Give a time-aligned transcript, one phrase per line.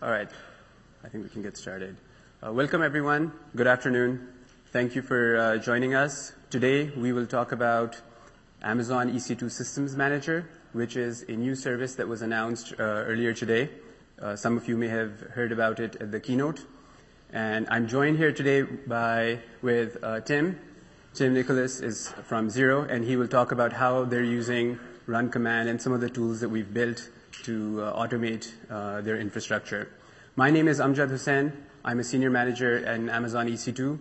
[0.00, 0.28] All right.
[1.02, 1.96] I think we can get started.
[2.40, 3.32] Uh, welcome, everyone.
[3.56, 4.28] Good afternoon.
[4.70, 6.34] Thank you for uh, joining us.
[6.50, 8.00] Today, we will talk about
[8.62, 13.70] Amazon EC2 Systems Manager, which is a new service that was announced uh, earlier today.
[14.36, 16.64] Some of you may have heard about it at the keynote.
[17.32, 18.62] And I'm joined here today
[19.62, 19.96] with
[20.26, 20.60] Tim.
[21.14, 25.68] Tim Nicholas is from Xero, and he will talk about how they're using Run Command
[25.68, 27.10] and some of the tools that we've built
[27.44, 28.52] to automate
[29.04, 29.88] their infrastructure.
[30.38, 31.52] My name is Amjad Hussain.
[31.84, 33.98] I'm a senior manager in Amazon EC2.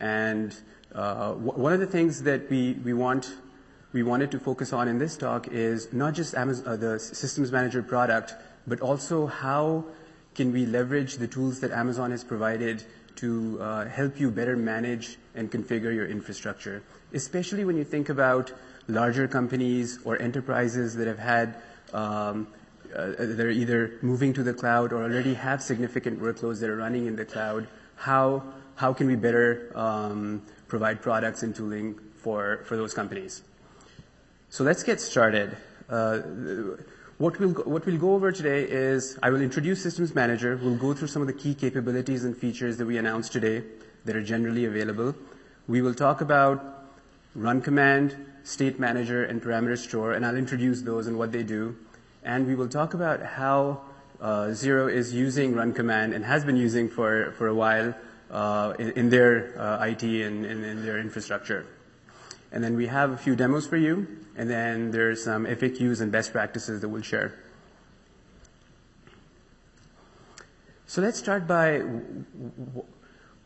[0.00, 0.52] and
[0.92, 5.92] uh, One of the things that we wanted to focus on in this talk is
[5.92, 8.34] not just uh, the Systems Manager product,
[8.66, 9.84] but also how
[10.34, 12.82] can we leverage the tools that Amazon has provided
[13.22, 16.82] to uh, help you better manage and configure your infrastructure.
[17.14, 18.50] Especially when you think about
[18.88, 21.62] larger companies or enterprises that have had,
[21.92, 22.48] um,
[22.94, 27.06] Uh, they're either moving to the cloud or already have significant workloads that are running
[27.06, 33.42] in the cloud, how can we better um, provide products and tooling for those companies?
[34.50, 35.56] So let's get started.
[35.88, 36.18] Uh,
[37.18, 40.58] what we'll go over today is I will introduce Systems Manager.
[40.62, 43.64] We'll go through some of the key capabilities and features that we announced today
[44.04, 45.14] that are generally available.
[45.66, 46.90] We will talk about
[47.34, 51.76] Run Command, State Manager, and Parameter Store, and I'll introduce those and what they do.
[52.26, 53.82] And we will talk about how
[54.20, 57.94] uh, Xero is using Run Command and has been using for a while
[58.32, 61.64] uh, in their uh, IT and in their infrastructure.
[62.50, 66.10] And then we have a few demos for you, and then there's some FAQs and
[66.10, 67.38] best practices that we'll share.
[70.88, 71.82] So let's start by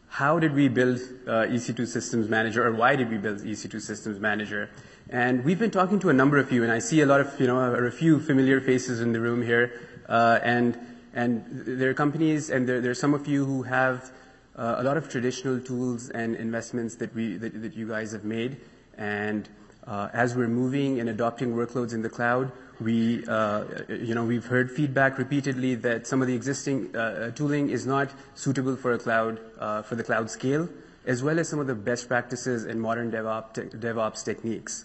[0.09, 4.71] how did we build EC2 Systems Manager, or why did we build EC2 Systems Manager?
[5.13, 7.41] And we've been talking to a number of you, and I see a lot of,
[7.41, 9.73] you know, a few familiar faces in the room here.
[10.09, 10.79] Uh, and
[11.13, 14.13] and there are companies and there are some of you who have
[14.55, 18.59] uh, a lot of traditional tools and investments that we that you guys have made.
[18.97, 19.49] And
[19.85, 24.47] uh, as we're moving and adopting workloads in the cloud, we, uh, you know, we've
[24.47, 26.93] heard feedback repeatedly that some of the existing
[27.35, 29.41] tooling is not suitable for a cloud,
[29.87, 30.69] for the cloud scale,
[31.05, 34.85] as well as some of the best practices in modern DevOps techniques.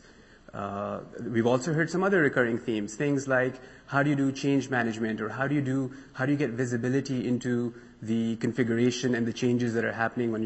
[0.55, 3.55] Uh, we've also heard some other recurring themes, things like
[3.87, 9.15] how do you do change management, or how do you get visibility into the configuration
[9.15, 10.41] and the changes that are happening on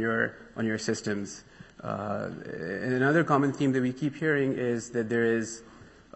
[0.66, 1.44] your systems?
[1.84, 2.30] Uh,
[2.82, 5.62] another common theme that we keep hearing is that there is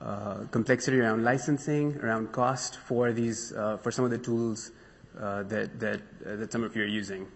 [0.02, 4.72] uh, complexity around licensing, around cost for these, for some of the tools
[5.14, 7.28] that some of you are using.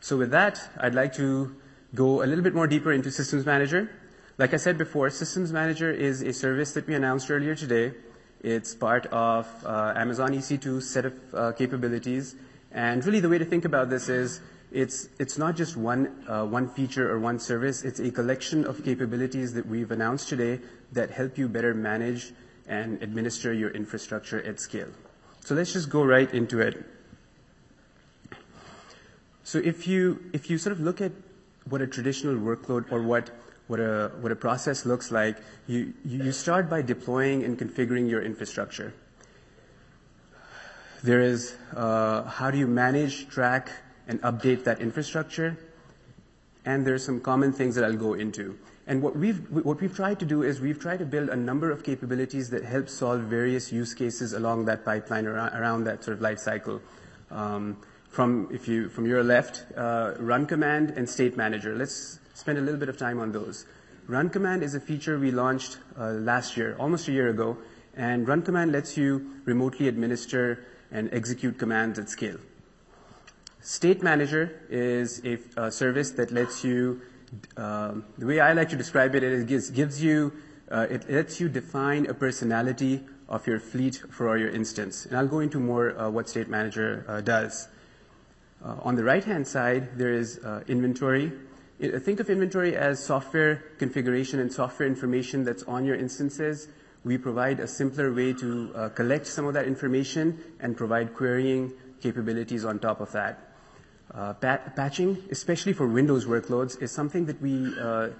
[0.00, 1.56] So with that, I'd like to
[1.94, 3.90] go a little bit more deeper into Systems Manager.
[4.36, 7.92] Like I said before, Systems Manager is a service that we announced earlier today.
[8.42, 12.34] It's part of uh, Amazon EC2 set of uh, capabilities.
[12.72, 14.40] And really the way to think about this is
[14.72, 18.84] it's it's not just one uh, one feature or one service, it's a collection of
[18.84, 20.58] capabilities that we've announced today
[20.90, 22.32] that help you better manage
[22.66, 24.88] and administer your infrastructure at scale.
[25.44, 26.84] So let's just go right into it.
[29.44, 31.12] So, if you, if you sort of look at
[31.68, 33.30] what a traditional workload or what
[33.80, 38.92] a what a process looks like, you you start by deploying and configuring your infrastructure.
[41.02, 43.70] There is uh, how do you manage, track,
[44.08, 45.56] and update that infrastructure?
[46.64, 48.58] And there are some common things that I'll go into.
[48.86, 51.70] And what we've what we've tried to do is we've tried to build a number
[51.70, 56.22] of capabilities that help solve various use cases along that pipeline around that sort of
[56.22, 56.80] life cycle.
[57.30, 58.48] Um, from
[59.06, 61.74] your left, uh, Run Command and State Manager.
[61.74, 63.66] Let's spend a little bit of time on those.
[64.06, 67.56] Run Command is a feature we launched uh, last year, almost a year ago.
[67.96, 72.38] And run Command lets you remotely administer and execute commands at scale.
[73.60, 75.22] State Manager is
[75.56, 77.00] a service that lets you,
[77.56, 80.32] um, the way I like to describe it gives you,
[80.70, 85.06] uh, it lets you define a personality of your fleet for your instance.
[85.06, 87.68] And I'll go into more uh, what State Manager does.
[88.62, 91.32] On the right-hand side, there is inventory.
[91.80, 96.68] Think of inventory as software configuration and software information that's on your instances.
[97.04, 101.72] We provide a simpler way to uh, collect some of that information and provide querying
[102.00, 103.50] capabilities on top of that.
[104.12, 107.42] Uh, patching, especially for Windows workloads, is something that
[107.82, 108.10] uh,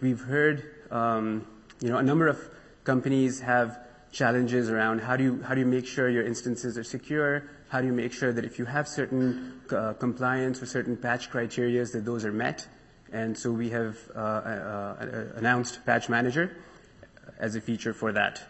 [0.00, 1.46] we've heard, um,
[1.80, 2.50] you know, a number of
[2.82, 3.78] companies have
[4.10, 7.44] challenges around how do you make sure your instances are secure?
[7.68, 11.84] How do you make sure that if you have certain compliance or certain patch criteria,
[11.84, 12.66] that those are met?
[13.12, 16.56] And so we have announced Patch Manager
[17.38, 18.42] as a feature for that.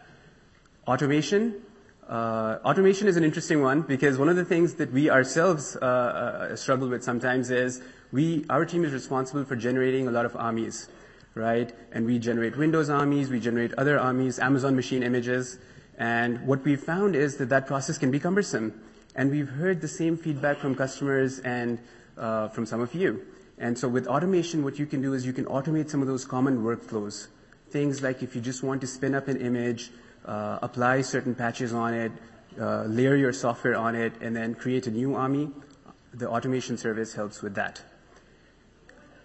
[0.87, 1.63] Automation.
[2.09, 5.85] Uh, automation is an interesting one because one of the things that we ourselves uh,
[5.85, 7.83] uh, struggle with sometimes is
[8.13, 10.89] we, our team is responsible for generating a lot of AMIs,
[11.35, 11.71] right?
[11.93, 15.59] And we generate Windows AMIs, we generate other AMIs, Amazon machine images,
[15.99, 18.81] and what we've found is that that process can be cumbersome.
[19.15, 21.79] And we've heard the same feedback from customers and
[22.17, 23.27] uh, from some of you.
[23.59, 26.25] And so with automation, what you can do is you can automate some of those
[26.25, 27.29] common workflows.
[27.71, 29.91] Things like if you just want to spin up an image,
[30.25, 32.13] uh, apply certain patches on it,
[32.61, 35.51] uh, layer your software on it, and then create a new AMI,
[36.15, 37.83] the automation service helps with that.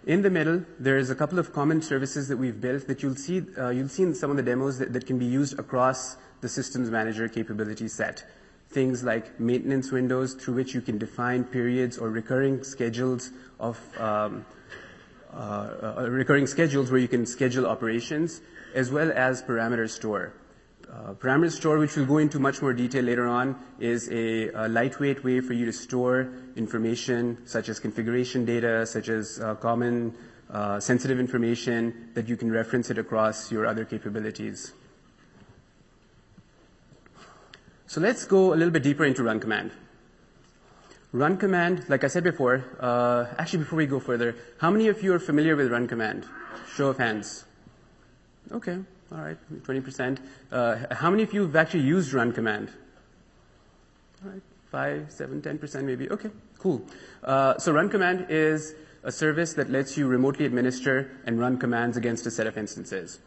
[0.06, 3.16] In the middle, there is a couple of common services that we've built that you'll
[3.16, 6.16] see, uh, you'll see in some of the demos that, that can be used across
[6.42, 8.24] the systems manager capability set.
[8.74, 13.30] Things like maintenance windows through which you can define periods or recurring schedules
[13.60, 14.44] of um,
[15.32, 18.40] uh, uh, recurring schedules where you can schedule operations,
[18.74, 20.32] as well as parameter store.
[20.90, 24.68] Uh, parameter store, which we'll go into much more detail later on, is a, a,
[24.68, 30.12] lightweight way for you to store information such as configuration data, such as uh, common
[30.50, 34.72] uh, sensitive information that you can reference it across your other capabilities.
[37.83, 39.72] So let's go a little bit deeper into run command.
[41.12, 45.02] Run command, like I said before, uh, actually before we go further, how many of
[45.02, 46.26] you are familiar with run command?
[46.74, 47.44] Show of hands.
[48.50, 48.78] Okay,
[49.12, 50.18] all right, 20%.
[50.50, 52.70] Uh, how many of you have actually used run command?
[54.24, 54.42] All right,
[54.72, 56.10] 5, 7, 10% maybe.
[56.10, 56.82] Okay, cool.
[57.22, 58.74] Uh, so run command is
[59.04, 63.20] a service that lets you remotely administer and run commands against a set of instances.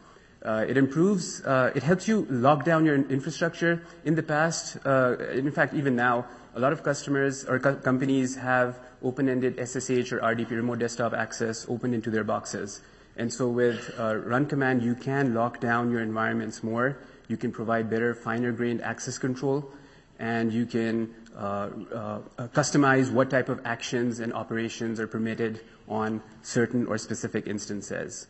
[0.44, 3.82] Uh, it improves, uh, it helps you lock down your infrastructure.
[4.04, 8.36] In the past, uh, in fact, even now, a lot of customers or co- companies
[8.36, 12.82] have open-ended SSH or RDP, remote desktop access, open into their boxes.
[13.16, 16.98] And so with run command, you can lock down your environments more.
[17.26, 19.72] You can provide better, finer-grained access control,
[20.20, 26.96] and you can customize what type of actions and operations are permitted on certain or
[26.96, 28.28] specific instances.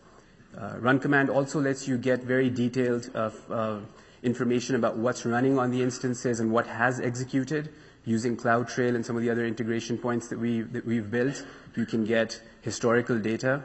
[0.56, 3.80] Uh, run command also lets you get very detailed uh,
[4.22, 7.70] information about what's running on the instances and what has executed.
[8.04, 11.44] Using CloudTrail and some of the other integration points that we've built,
[11.76, 13.62] you can get historical data.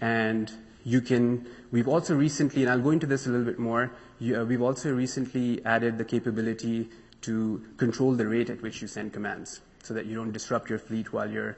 [0.00, 0.50] And
[0.82, 1.46] you can.
[1.70, 4.92] We've also recently, and I'll go into this a little bit more, uh, we've also
[4.92, 6.88] recently added the capability
[7.22, 10.78] to control the rate at which you send commands so that you don't disrupt your
[10.78, 11.56] fleet while you're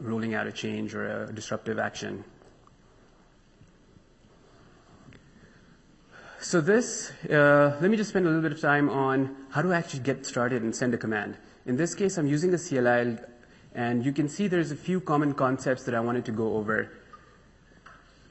[0.00, 2.24] rolling out a change or a disruptive action.
[6.40, 9.72] So this, uh, let me just spend a little bit of time on how to
[9.72, 11.36] actually get started and send a command.
[11.64, 13.16] In this case, I'm using a CLI,
[13.74, 16.92] and you can see there's a few common concepts that I wanted to go over.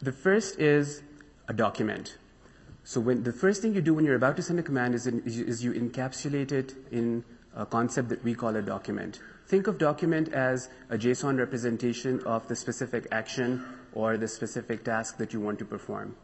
[0.02, 1.02] The first is
[1.48, 2.18] a document.
[2.84, 5.08] So when the first thing you do when you're about to send a command is,
[5.08, 7.24] in, is you encapsulate it in
[7.56, 9.20] a concept that we call a document.
[9.48, 15.18] Think of document as a JSON representation of the specific action or the specific task
[15.18, 16.16] that you want to perform.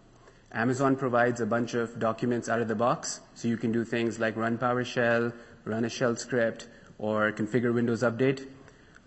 [0.53, 4.19] Amazon provides a bunch of documents out of the box, so you can do things
[4.19, 5.33] like run PowerShell,
[5.63, 6.67] run a shell script,
[6.97, 8.47] or configure Windows Update,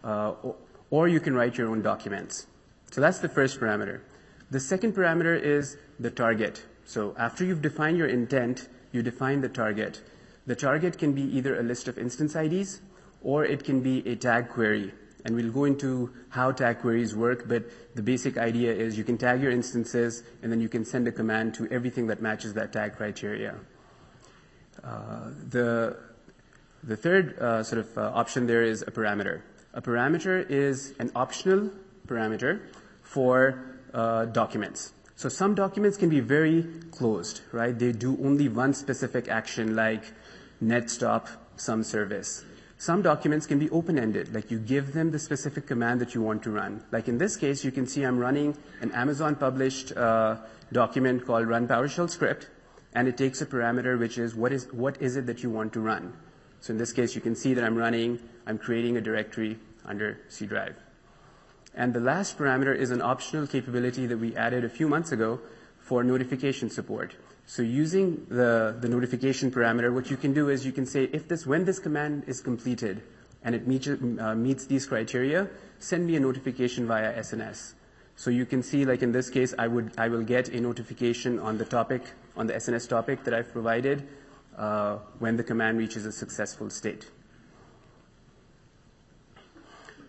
[0.03, 0.33] uh,
[0.91, 2.47] or you can write your own documents.
[2.91, 4.01] So that's the first parameter.
[4.51, 6.65] The second parameter is the target.
[6.87, 10.01] So after you've defined your intent, you define the target.
[10.47, 12.81] The target can be either a list of instance IDs,
[13.23, 14.93] or it can be a tag query
[15.25, 17.65] and we'll go into how tag queries work, but
[17.95, 21.13] the basic idea is you can tag your instances, and then you can send a
[21.13, 23.55] command to everything that matches that tag criteria.
[24.83, 25.97] Uh, the,
[26.83, 29.41] the third uh, sort of uh, option there is a parameter.
[29.73, 31.71] A parameter is an optional
[32.07, 32.61] parameter
[33.03, 33.65] for
[33.95, 34.93] uh, documents.
[35.17, 37.77] So some documents can be very closed, right?
[37.79, 40.05] They do only one specific action like
[40.61, 42.45] net stop some service.
[42.77, 46.43] Some documents can be open-ended, like you give them the specific command that you want
[46.43, 46.83] to run.
[46.91, 50.37] Like in this case, you can see I'm running an Amazon published uh,
[50.73, 52.51] document called run PowerShell script,
[52.95, 55.73] and it takes a parameter which is what is what is it that you want
[55.75, 56.13] to run.
[56.61, 60.19] So in this case, you can see that I'm running, I'm creating a directory under
[60.29, 60.77] C drive.
[61.75, 65.41] And the last parameter is an optional capability that we added a few months ago
[65.79, 67.15] for notification support.
[67.47, 71.29] So using the, the notification parameter, what you can do is you can say, if
[71.29, 73.03] this, when this command is completed
[73.43, 75.49] and it meets, uh, meets these criteria,
[75.79, 77.75] send me a notification via SNS.
[78.17, 81.39] So you can see, like in this case, I would, I will get a notification
[81.39, 82.03] on the topic,
[82.37, 84.09] on the SNS topic that I've provided,
[84.57, 87.07] uh, when the command reaches a successful state.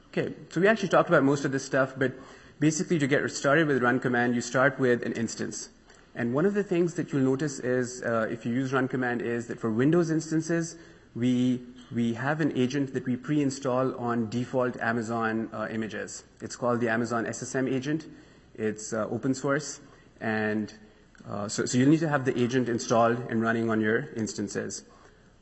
[0.10, 2.14] Okay, so we actually talked about most of this stuff, but
[2.60, 5.70] basically to get started with run command, you start with an instance.
[6.16, 9.22] And one of the things that you'll notice is, uh, if you use run command,
[9.22, 10.78] is that for Windows instances,
[11.14, 11.62] we
[11.94, 16.24] we have an agent that we pre-install on default Amazon uh, images.
[16.42, 18.08] It's called the Amazon SSM agent.
[18.56, 19.82] It's uh, open source,
[20.22, 20.74] and
[21.48, 24.84] so, so you need to have the agent installed and running on your instances.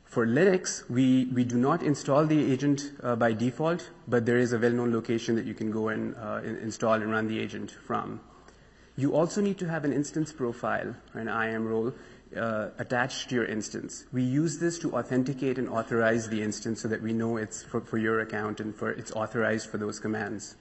[0.05, 4.59] For Linux, we, we do not install the agent by default, but there is a
[4.59, 6.15] well-known location that you can go and
[6.61, 8.19] install and run the agent from.
[8.95, 11.93] You also need to have an instance profile, an IAM role,
[12.37, 14.05] uh, attached to your instance.
[14.11, 17.81] We use this to authenticate and authorize the instance so that we know it's for,
[17.81, 20.55] for your account and for it's authorized for those commands.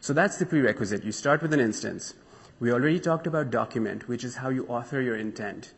[0.00, 1.02] So that's the prerequisite.
[1.02, 2.14] You start with an instance.
[2.60, 5.72] We already talked about document, which is how you author your intent.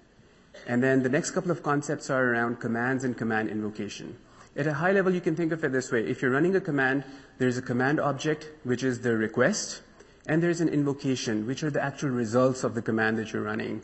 [0.67, 4.17] And then the next couple of concepts are around commands and command invocation.
[4.57, 6.07] At a high level, you can think of it this way.
[6.07, 7.05] If you're running a command,
[7.39, 9.83] there's a command object, which is the request,
[10.27, 13.83] and there's an invocation, which are the actual results of the command that you're running.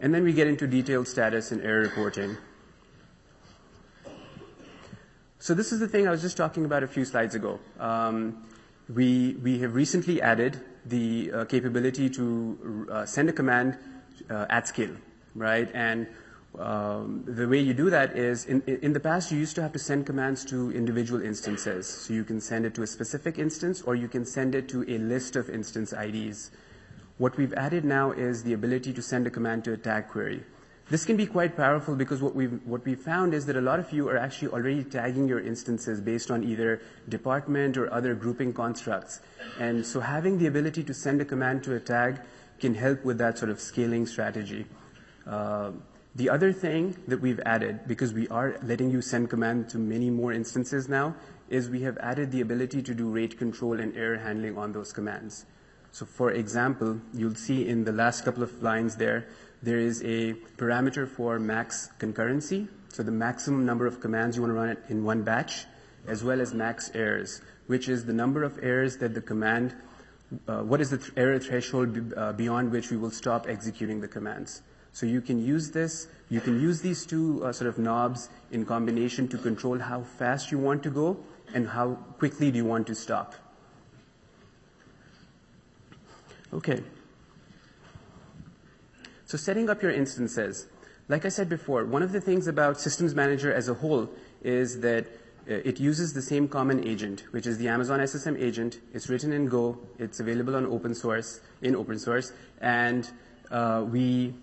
[0.00, 2.36] And then we get into detailed status and error reporting.
[5.38, 7.60] So this is the thing I was just talking about a few slides ago.
[7.78, 8.46] Um,
[8.88, 13.78] we, we have recently added the uh, capability to uh, send a command
[14.30, 14.96] uh, at scale
[15.34, 15.68] right?
[15.74, 16.06] And
[16.58, 19.72] um, the way you do that is in, in the past you used to have
[19.72, 21.88] to send commands to individual instances.
[21.88, 24.84] So you can send it to a specific instance or you can send it to
[24.88, 26.52] a list of instance IDs.
[27.18, 30.44] What we've added now is the ability to send a command to a tag query.
[30.90, 33.80] This can be quite powerful because what we've, what we found is that a lot
[33.80, 38.52] of you are actually already tagging your instances based on either department or other grouping
[38.52, 39.20] constructs.
[39.58, 42.20] And so having the ability to send a command to a tag
[42.60, 44.66] can help with that sort of scaling strategy.
[45.26, 45.72] Uh,
[46.16, 50.10] the other thing that we've added, because we are letting you send command to many
[50.10, 51.14] more instances now,
[51.48, 54.92] is we have added the ability to do rate control and error handling on those
[54.92, 55.44] commands.
[55.90, 59.26] So for example, you'll see in the last couple of lines there,
[59.62, 64.54] there is a parameter for max concurrency, so the maximum number of commands you want
[64.54, 65.66] to run in one batch,
[66.06, 69.74] as well as max errors, which is the number of errors that the command,
[70.46, 74.00] uh, what is the th- error threshold b- uh, beyond which we will stop executing
[74.00, 74.62] the commands.
[74.94, 78.64] So you can use this, you can use these two uh, sort of knobs in
[78.64, 81.18] combination to control how fast you want to go
[81.52, 83.34] and how quickly do you want to stop.
[86.52, 86.80] Okay.
[89.24, 90.68] So setting up your instances.
[91.08, 94.08] Like I said before, one of the things about Systems Manager as a whole
[94.44, 95.06] is that
[95.50, 98.78] uh, it uses the same common agent, which is the Amazon SSM agent.
[98.92, 99.76] It's written in Go.
[99.98, 102.32] It's available on open source, in open source.
[102.60, 103.10] And
[103.50, 104.34] uh, we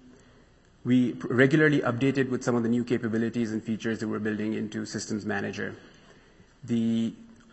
[0.83, 4.53] we regularly update it with some of the new capabilities and features that we're building
[4.53, 5.75] into Systems Manager.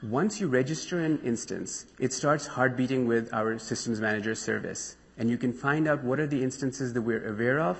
[0.02, 4.96] Once you register an instance, it starts heartbeating with our Systems Manager service.
[5.18, 7.78] And you can find out what are the instances that we're aware of,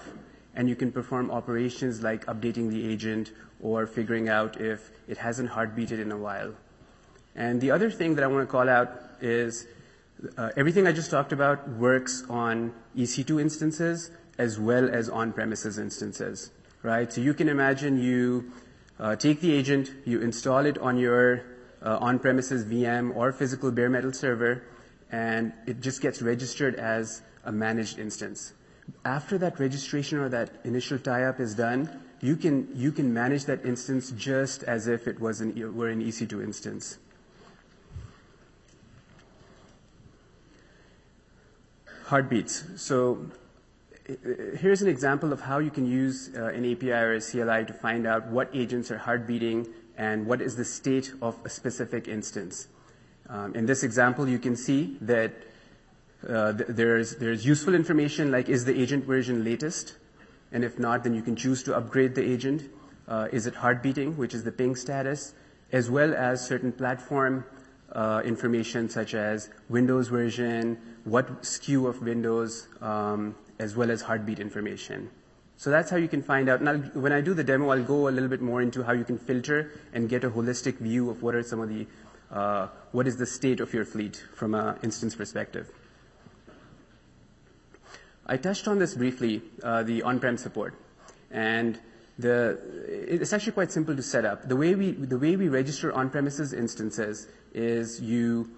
[0.56, 3.30] and you can perform operations like updating the agent
[3.62, 6.52] or figuring out if it hasn't heartbeated in a while.
[7.36, 8.90] And the other thing that I want to call out
[9.20, 9.68] is
[10.36, 16.50] uh, everything I just talked about works on EC2 instances, as well as on-premises instances,
[16.82, 17.12] right?
[17.12, 18.52] So you can imagine you
[18.98, 21.42] uh, take the agent, you install it on your
[21.82, 24.62] uh, on-premises VM or physical bare metal server,
[25.10, 28.54] and it just gets registered as a managed instance.
[29.04, 31.88] After that registration or that initial tie-up is done,
[32.20, 36.02] you can you can manage that instance just as if it was an were an
[36.02, 36.98] EC2 instance.
[42.06, 42.64] Heartbeats.
[42.76, 43.26] So
[44.58, 47.72] here's an example of how you can use uh, an API or a CLI to
[47.72, 52.08] find out what agents are heart beating and what is the state of a specific
[52.08, 52.68] instance.
[53.28, 55.32] Um, in this example, you can see that
[56.26, 59.96] uh, th- there's, there's useful information like is the agent version latest?
[60.52, 62.62] And if not, then you can choose to upgrade the agent.
[63.06, 65.34] Uh, is it heart beating, which is the ping status,
[65.72, 67.44] as well as certain platform
[67.92, 74.38] uh, information such as Windows version, what SKU of Windows, um, as well as heartbeat
[74.38, 75.10] information.
[75.56, 76.62] So that's how you can find out.
[76.62, 79.04] Now, when I do the demo, I'll go a little bit more into how you
[79.04, 81.86] can filter and get a holistic view of what are some of the,
[82.30, 85.68] uh, what is the state of your fleet from an instance perspective.
[88.24, 90.74] I touched on this briefly, uh, the on-prem support.
[91.32, 91.80] And
[92.18, 94.48] the, it's actually quite simple to set up.
[94.48, 98.50] The way we, the way we register on-premises instances is you,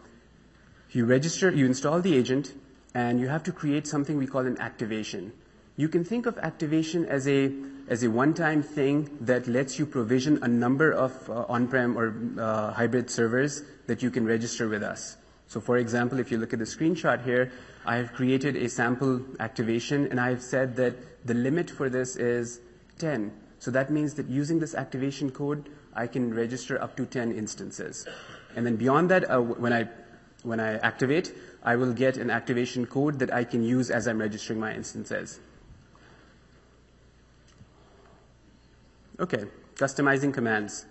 [0.91, 2.53] you register, you install the agent,
[2.95, 5.33] and you have to create something we call an activation.
[5.77, 7.53] You can think of activation as a
[7.89, 12.73] as a one-time thing that lets you provision a number of uh, on-prem or uh,
[12.73, 15.17] hybrid servers that you can register with us.
[15.49, 17.51] So for example, if you look at the screenshot here,
[17.85, 22.61] I have created a sample activation and I've said that the limit for this is
[22.99, 23.33] 10.
[23.59, 28.07] So that means that using this activation code, I can register up to 10 instances.
[28.55, 29.89] And then beyond that, uh, when I
[30.43, 34.19] when I activate, I will get an activation code that I can use as I'm
[34.19, 35.41] registering my instances.
[39.19, 40.87] Okay, customizing commands.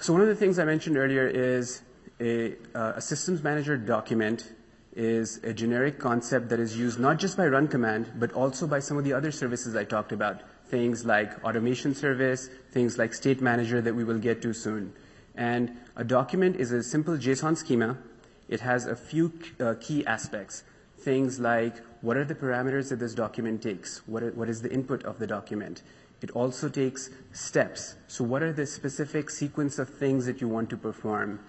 [0.00, 1.82] So one of the things I mentioned earlier is
[2.20, 4.52] a, uh, a systems manager document
[4.94, 8.78] is a generic concept that is used not just by run command, but also by
[8.78, 10.42] some of the other services I talked about.
[10.68, 14.92] Things like automation service, things like state manager that we will get to soon.
[15.34, 17.98] And a document is a simple JSON schema.
[18.48, 20.64] It has a few uh, key aspects.
[20.98, 24.06] Things like what are the parameters that this document takes?
[24.06, 25.82] What, are, what is the input of the document?
[26.22, 27.96] It also takes steps.
[28.06, 31.40] So what are the specific sequence of things that you want to perform?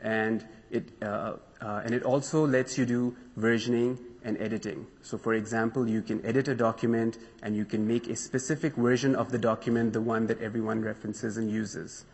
[0.00, 4.86] And it, uh, uh, and it also lets you do versioning and editing.
[5.02, 9.14] So for example, you can edit a document and you can make a specific version
[9.14, 12.04] of the document, the one that everyone references and uses.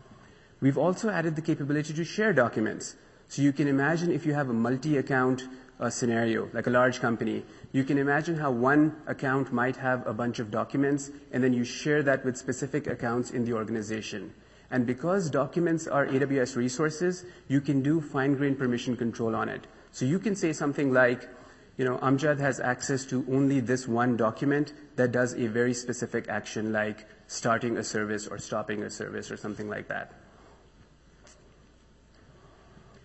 [0.61, 2.95] We've also added the capability to share documents.
[3.33, 5.47] So you can imagine if you have a multi-account
[5.79, 10.13] uh, scenario, like a large company, you can imagine how one account might have a
[10.13, 14.31] bunch of documents, and then you share that with specific accounts in the organization.
[14.69, 19.65] And because documents are AWS resources, you can do fine-grained permission control on it.
[19.91, 21.27] So you can say something like,
[21.75, 26.29] you know, Amjad has access to only this one document that does a very specific
[26.29, 30.22] action like starting a service or stopping a service or something like that.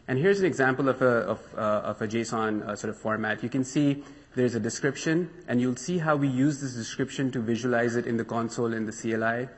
[0.09, 3.43] And here's an example of a, of, uh, of a JSON uh, sort of format.
[3.43, 4.03] You can see
[4.35, 8.17] there's a description, and you'll see how we use this description to visualize it in
[8.17, 9.49] the console in the CLI.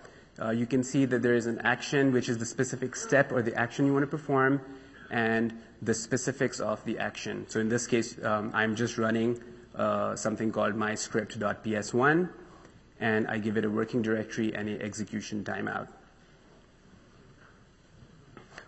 [0.44, 3.42] Uh, you can see that there is an action, which is the specific step or
[3.42, 4.60] the action you want to perform,
[5.12, 7.46] and the specifics of the action.
[7.48, 9.40] So in this case, um, I'm just running
[9.76, 12.28] uh, something called myscript.ps1,
[12.98, 15.88] and I give it a working directory and an execution timeout.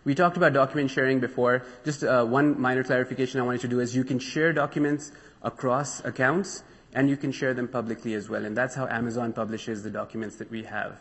[0.04, 1.64] We talked about document sharing before.
[1.84, 5.12] Just uh, one minor clarification I wanted to do is you can share documents
[5.42, 8.44] across accounts and you can share them publicly as well.
[8.44, 10.98] And that's how Amazon publishes the documents that we have,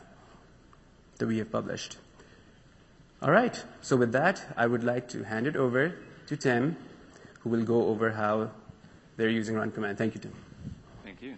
[1.17, 1.97] that we have published.
[3.21, 3.61] All right.
[3.81, 5.95] So with that, I would like to hand it over
[6.27, 6.77] to Tim,
[7.39, 8.51] who will go over how
[9.17, 9.97] they're using run command.
[9.97, 10.33] Thank you, Tim.
[11.03, 11.35] Thank you.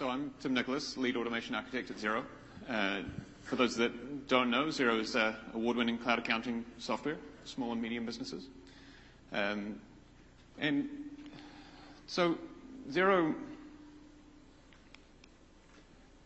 [0.00, 2.24] So I'm Tim Nicholas, lead automation architect at Xero.
[2.66, 3.02] Uh,
[3.42, 8.06] for those that don't know, Xero is uh, award-winning cloud accounting software, small and medium
[8.06, 8.46] businesses.
[9.30, 9.78] Um,
[10.58, 10.88] and
[12.06, 12.38] so
[12.90, 13.34] Xero,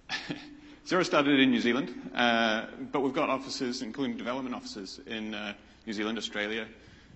[0.86, 5.52] Xero started in New Zealand, uh, but we've got offices, including development offices in uh,
[5.84, 6.68] New Zealand, Australia,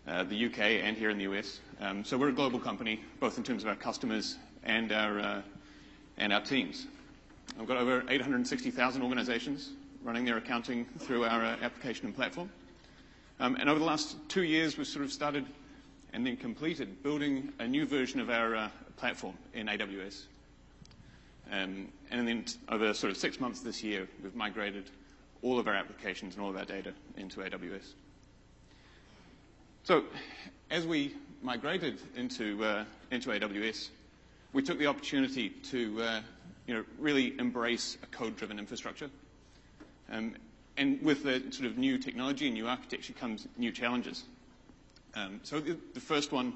[0.08, 1.60] uh, the UK, and here in the US.
[1.80, 5.42] Um, so we're a global company, both in terms of our customers and our uh,
[6.18, 6.86] and our teams.
[7.58, 9.70] I've got over 860,000 organizations
[10.02, 12.50] running their accounting through our uh, application and platform.
[13.40, 15.46] Um, and over the last two years, we've sort of started
[16.12, 20.24] and then completed building a new version of our uh, platform in AWS.
[21.50, 24.90] Um, and then over sort of six months this year, we've migrated
[25.42, 27.92] all of our applications and all of our data into AWS.
[29.84, 30.04] So
[30.70, 33.88] as we migrated into, uh, into AWS,
[34.52, 36.20] we took the opportunity to uh,
[36.66, 39.10] you know, really embrace a code-driven infrastructure.
[40.10, 40.34] Um,
[40.76, 44.24] and with the sort of new technology and new architecture comes new challenges.
[45.14, 46.54] Um, so the, the, first one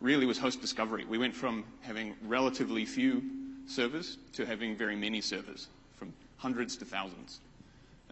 [0.00, 1.04] really was host discovery.
[1.04, 3.22] We went from having relatively few
[3.66, 7.40] servers to having very many servers, from hundreds to thousands.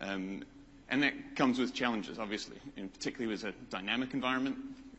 [0.00, 0.44] Um,
[0.88, 4.56] and that comes with challenges, obviously, and particularly with a dynamic environment,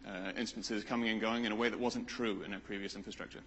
[0.07, 3.39] uh, instances coming and going in a way that wasn't true in our previous infrastructure.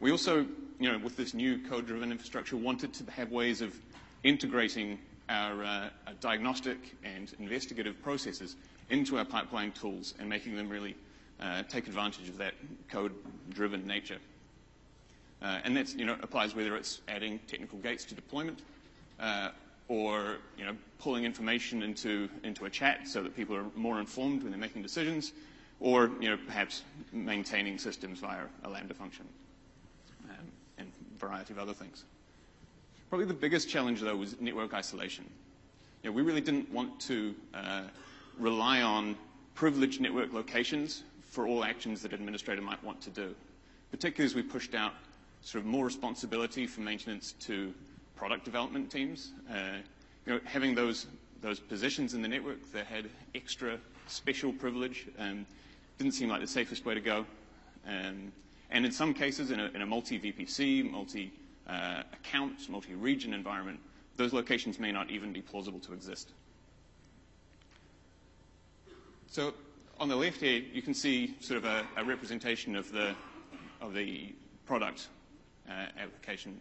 [0.00, 0.46] We also,
[0.78, 3.76] you know, with this new code-driven infrastructure, wanted to have ways of
[4.24, 8.56] integrating our, uh, our diagnostic and investigative processes
[8.88, 10.96] into our pipeline tools and making them really
[11.38, 12.54] uh, take advantage of that
[12.88, 14.16] code-driven nature.
[15.42, 18.60] Uh, and that you know, applies whether it's adding technical gates to deployment
[19.20, 19.50] uh,
[19.88, 24.42] or you know, pulling information into, into a chat so that people are more informed
[24.42, 25.32] when they're making decisions,
[25.78, 29.26] or you know, perhaps maintaining systems via a Lambda function
[31.20, 32.04] variety of other things.
[33.08, 35.24] Probably the biggest challenge, though, was network isolation.
[36.02, 37.82] You know, we really didn't want to uh,
[38.38, 39.16] rely on
[39.54, 43.34] privileged network locations for all actions that an administrator might want to do,
[43.90, 44.94] particularly as we pushed out
[45.42, 47.72] sort of more responsibility for maintenance to
[48.16, 49.32] product development teams.
[49.50, 49.78] Uh,
[50.26, 51.06] you know, having those
[51.42, 55.46] those positions in the network that had extra special privilege um,
[55.98, 57.24] didn't seem like the safest way to go.
[57.86, 58.32] Um,
[58.70, 63.80] and in some cases, in a, in a multi-VPC, multi-account, uh, multi-region environment,
[64.16, 66.30] those locations may not even be plausible to exist.
[69.26, 69.54] So
[69.98, 73.14] on the left here, you can see sort of a, a representation of the,
[73.80, 74.34] of the
[74.66, 75.08] product
[75.68, 76.60] uh, application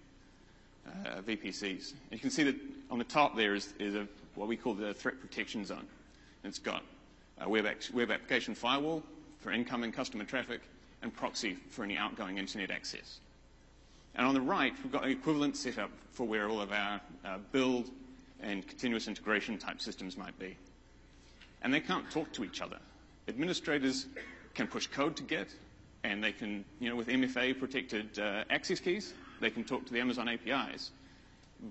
[0.87, 1.91] uh, VPCs.
[1.91, 2.55] And you can see that
[2.89, 5.85] on the top there is, is a, what we call the threat protection zone.
[6.43, 6.83] It's got
[7.39, 9.03] a web, web application firewall
[9.39, 10.61] for incoming customer traffic
[11.01, 13.19] and proxy for any outgoing internet access.
[14.15, 17.37] And on the right, we've got an equivalent setup for where all of our uh,
[17.51, 17.89] build
[18.41, 20.57] and continuous integration type systems might be.
[21.61, 22.77] And they can't talk to each other.
[23.27, 24.07] Administrators
[24.53, 25.49] can push code to Git,
[26.03, 29.93] and they can, you know, with MFA protected uh, access keys, they can talk to
[29.93, 30.91] the Amazon APIs,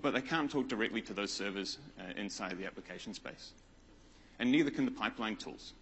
[0.01, 3.51] but they can't talk directly to those servers uh, inside the application space.
[4.39, 5.73] And neither can the pipeline tools.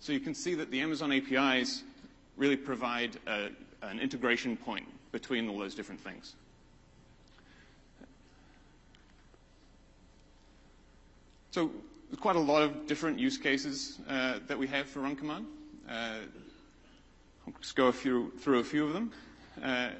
[0.00, 1.82] So you can see that the Amazon APIs
[2.36, 3.48] really provide a,
[3.82, 6.34] an integration point between all those different things.
[11.50, 11.70] So
[12.10, 15.46] there's quite a lot of different use cases uh, that we have for run command.
[15.88, 16.18] Uh,
[17.46, 19.12] I'll just go through, through a few of them.
[19.62, 19.90] Uh,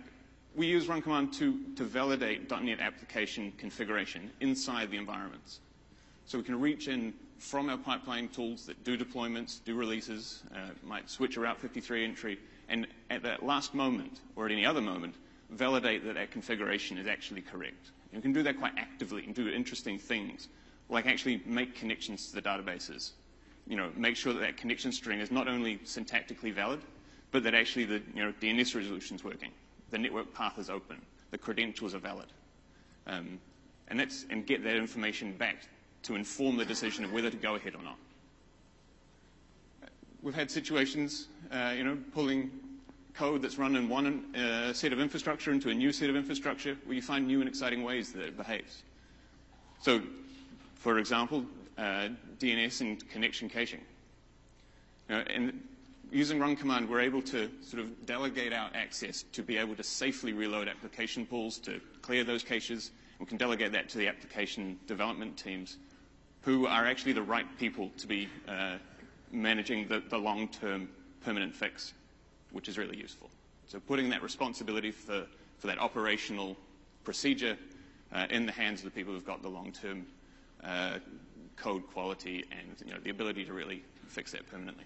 [0.57, 5.61] we use run command to, to validate .NET application configuration inside the environments.
[6.27, 7.13] So we can reach in
[7.45, 12.03] from our pipeline tools that do deployments, do releases, uh, might switch a Route 53
[12.03, 12.39] entry,
[12.71, 15.15] and at that last moment, or at any other moment,
[15.51, 17.91] validate that that configuration is actually correct.
[18.13, 20.49] You can do that quite actively and do interesting things,
[20.89, 23.11] like actually make connections to the databases.
[23.67, 26.81] You know, make sure that that connection string is not only syntactically valid,
[27.31, 29.51] but that actually the you know, DNS resolution is working
[29.91, 32.27] the network path is open, the credentials are valid.
[33.07, 33.39] Um,
[33.89, 35.69] and, and get that information back
[36.05, 37.97] to inform the decision of whether to go ahead or not.
[40.23, 42.51] We've had situations, uh, you know, pulling
[43.15, 46.77] code that's run in one uh, set of infrastructure into a new set of infrastructure
[46.85, 48.83] where you find new and exciting ways that it behaves.
[49.81, 50.01] So,
[50.77, 51.45] for example,
[51.79, 53.81] uh, DNS and connection caching.
[55.09, 55.61] Know, and
[56.11, 59.83] using run command, we're able to sort of delegate out access to be able to
[59.83, 62.91] safely reload application pools to clear those caches.
[63.19, 65.77] We can delegate that to the application development teams
[66.45, 68.77] who are actually the right people to be uh,
[69.33, 70.89] managing the, the long-term
[71.23, 71.95] permanent fix,
[72.53, 73.31] which is really useful.
[73.67, 75.25] So putting that responsibility for,
[75.59, 76.57] for that operational
[77.03, 77.57] procedure
[78.13, 80.07] uh, in the hands of the people who've got the long-term
[80.63, 80.99] uh,
[81.57, 84.85] code quality and you know, the ability to really fix that permanently.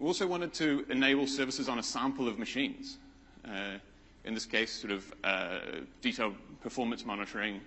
[0.00, 2.98] We also wanted to enable services on a sample of machines.
[3.44, 3.78] Uh,
[4.24, 5.58] in this case, sort of uh,
[6.02, 7.60] detailed performance monitoring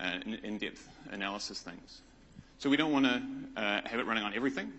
[0.00, 2.02] uh, in-depth analysis things.
[2.58, 3.22] So we don't want to
[3.56, 4.72] uh, have it running on everything,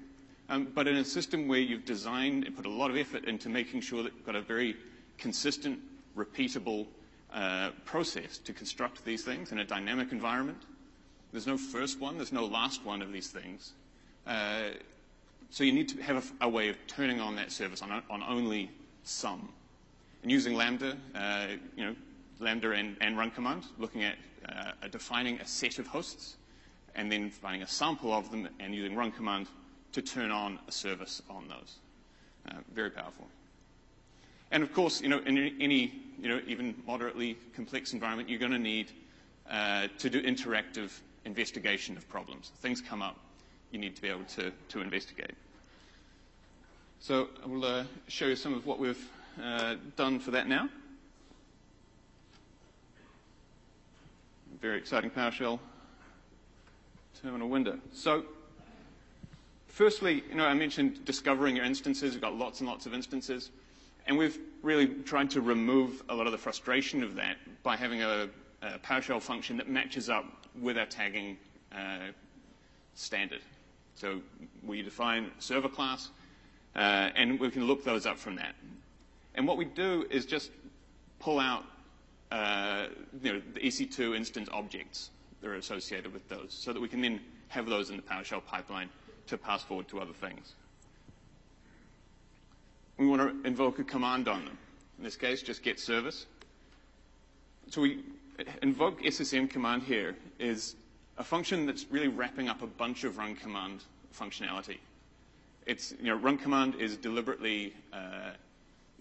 [0.50, 3.50] um, but in a system where you've designed and put a lot of effort into
[3.50, 4.76] making sure that you've got a very
[5.18, 5.80] consistent,
[6.16, 6.88] repeatable
[7.34, 10.58] uh, process to construct these things in a dynamic environment.
[11.32, 13.72] There's no first one, there's no last one of these things.
[14.28, 14.72] Uh,
[15.50, 18.24] so you need to have a, a way of turning on that service on, on
[18.24, 18.70] only
[19.04, 19.50] some.
[20.24, 21.96] And using Lambda, uh, you know,
[22.42, 24.16] Lambda and, and, run command, looking at
[24.50, 26.38] uh, defining a set of hosts,
[26.96, 29.48] and then finding a sample of them and using run command
[29.94, 31.78] to turn on a service on those.
[32.50, 33.28] Uh, very powerful.
[34.52, 38.52] And of course, you know, in any, you know, even moderately complex environment, you're going
[38.52, 38.92] to need
[39.50, 40.92] uh, to do interactive
[41.24, 42.52] investigation of problems.
[42.58, 43.18] Things come up
[43.72, 45.34] you need to be able to, to investigate.
[47.00, 49.10] So I will uh, show you some of what we've
[49.42, 50.70] uh, done for that now.
[54.62, 55.60] Very exciting PowerShell
[57.20, 57.80] terminal window.
[57.94, 58.26] So
[59.68, 62.14] firstly, you know, I mentioned discovering your instances.
[62.14, 63.50] We've got lots and lots of instances.
[64.06, 68.04] And we've really tried to remove a lot of the frustration of that by having
[68.04, 68.30] a,
[68.62, 70.26] a PowerShell function that matches up
[70.60, 71.38] with our tagging
[71.72, 72.12] uh,
[72.94, 73.42] standard.
[73.96, 74.22] So
[74.64, 76.10] we define server class,
[76.76, 78.54] uh, and we can look those up from that.
[79.34, 80.52] And what we do is just
[81.20, 81.64] pull out
[82.32, 82.88] uh,
[83.22, 85.10] you know, the EC2 instance objects
[85.42, 88.46] that are associated with those so that we can then have those in the PowerShell
[88.46, 88.90] pipeline
[89.28, 90.54] to pass forward to other things.
[92.98, 94.58] We want to invoke a command on them.
[94.98, 96.28] In this case, just get service.
[97.70, 98.04] So we
[98.62, 100.76] invoke SSM command here is
[101.18, 103.84] a function that's really wrapping up a bunch of run command
[104.18, 104.78] functionality.
[105.66, 108.32] It's, you know, run command is deliberately uh,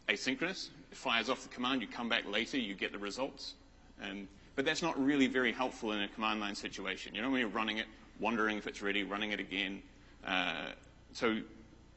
[0.09, 0.69] asynchronous.
[0.93, 3.55] Fires off the command, you come back later, you get the results.
[4.57, 7.15] But that's not really very helpful in a command line situation.
[7.15, 7.87] You know, when you're running it,
[8.19, 9.83] wondering if it's ready, running it again.
[10.25, 10.67] Uh,
[11.13, 11.41] so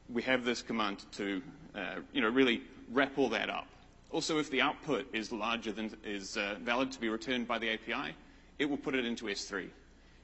[0.09, 1.41] we have this command to,
[1.75, 3.67] uh, you know, really wrap all that up.
[4.11, 7.69] Also, if the output is larger than is uh, valid to be returned by the
[7.69, 8.13] API,
[8.59, 9.67] it will put it into S3.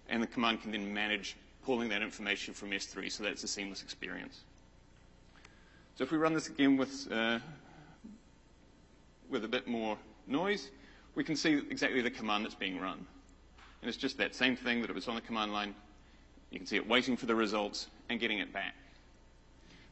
[0.07, 3.47] And the command can then manage pulling that information from S3 so that it's a
[3.47, 4.41] seamless experience.
[5.95, 7.39] So if we run this again with, uh,
[9.29, 10.69] with a bit more noise,
[11.15, 13.05] we can see exactly the command that's being run.
[13.81, 15.73] And it's just that same thing that it was on the command line.
[16.51, 18.75] You can see it waiting for the results and getting it back.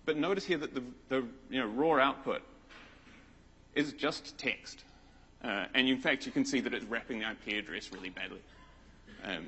[0.06, 2.42] But notice here that the, the you know, raw output
[3.76, 4.84] is just text.
[5.44, 8.42] Uh, and in fact, you can see that it's wrapping the IP address really badly.
[9.24, 9.46] Um,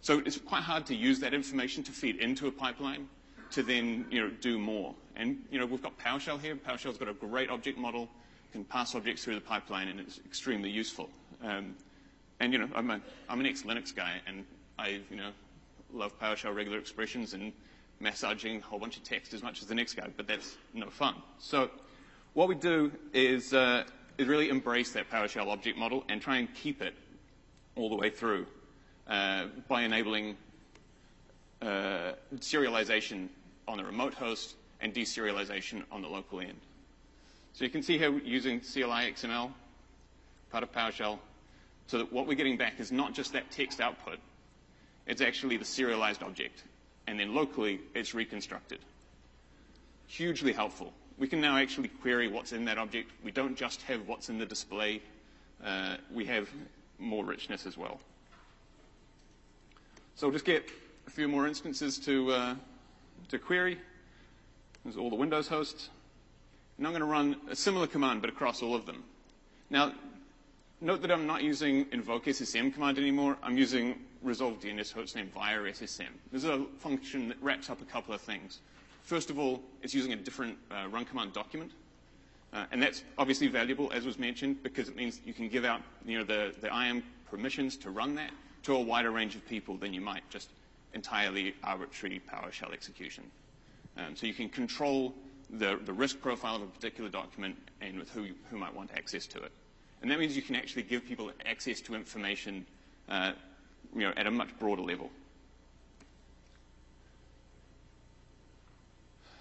[0.00, 3.08] so it's quite hard to use that information to feed into a pipeline
[3.50, 4.94] to then you know, do more.
[5.16, 6.56] And you know, we've got PowerShell here.
[6.56, 8.08] PowerShell's got a great object model,
[8.54, 11.10] can pass objects through the pipeline, and it's extremely useful.
[11.42, 11.74] Um,
[12.38, 14.44] and you know, I'm, a, I'm an ex-Linux guy, and
[14.78, 15.30] I you know
[15.92, 17.52] love PowerShell regular expressions and
[17.98, 20.88] massaging a whole bunch of text as much as the next guy, but that's no
[20.88, 21.16] fun.
[21.38, 21.68] So
[22.34, 23.84] what we do is, uh,
[24.18, 26.94] is really embrace that PowerShell object model and try and keep it
[27.74, 28.46] all the way through
[29.08, 30.36] uh, by enabling
[31.60, 33.28] uh, serialization
[33.66, 36.60] on the remote host and deserialization on the local end.
[37.54, 39.52] So you can see here using CLI XML,
[40.50, 41.18] part of PowerShell,
[41.86, 44.18] so that what we're getting back is not just that text output,
[45.06, 46.64] it's actually the serialized object.
[47.06, 48.80] And then locally, it's reconstructed.
[50.08, 50.92] Hugely helpful.
[51.16, 53.12] We can now actually query what's in that object.
[53.22, 55.00] We don't just have what's in the display.
[55.64, 56.48] Uh, we have
[56.98, 58.00] more richness as well.
[60.16, 60.68] So we'll just get
[61.06, 62.54] a few more instances to, uh,
[63.28, 63.78] to query.
[64.82, 65.90] There's all the Windows hosts.
[66.78, 69.04] I'm going to run a similar command, but across all of them.
[69.70, 69.92] Now,
[70.80, 73.36] note that I'm not using invoke SSM command anymore.
[73.42, 76.08] I'm using resolve DNS hostname via SSM.
[76.32, 78.60] This is a function that wraps up a couple of things.
[79.02, 81.70] First of all, it's using a different uh, run command document.
[82.52, 85.82] Uh, and that's obviously valuable, as was mentioned, because it means you can give out
[86.06, 88.30] you know, the, the IAM permissions to run that
[88.62, 90.50] to a wider range of people than you might just
[90.94, 93.24] entirely arbitrary PowerShell execution.
[93.96, 95.14] Um, so you can control
[95.50, 99.26] the, the risk profile of a particular document and with who, who might want access
[99.26, 99.52] to it.
[100.02, 102.66] And that means you can actually give people access to information
[103.08, 103.32] uh,
[103.94, 105.10] you know, at a much broader level.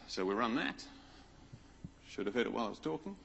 [0.08, 0.84] So we run that.
[2.10, 3.16] Should have heard it while I was talking.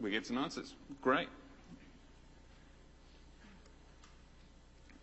[0.00, 0.72] We get some answers.
[1.02, 1.28] Great.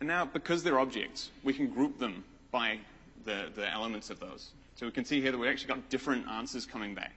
[0.04, 2.78] And now, because they're objects, we can group them by
[3.24, 4.50] the, the elements of those.
[4.76, 7.14] So we can see here that we've actually got different answers coming back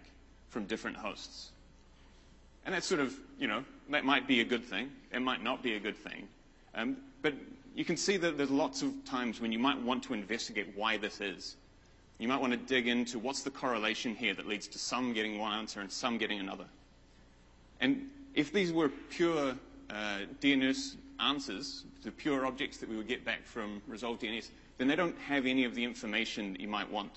[0.51, 1.51] from different hosts.
[2.65, 4.93] And that's sort of, you know, that might be a good thing.
[5.13, 6.29] It might not be a good thing.
[6.77, 7.35] Um, but
[7.75, 10.97] you can see that there's lots of times when you might want to investigate why
[10.97, 11.57] this is.
[12.21, 15.41] You might want to dig into what's the correlation here that leads to some getting
[15.41, 16.67] one answer and some getting another.
[17.81, 19.57] And if these were pure
[19.91, 24.49] uh, DNS answers, the pure objects that we would get back from Resolve DNS,
[24.79, 27.13] then they don't have any of the information that you might want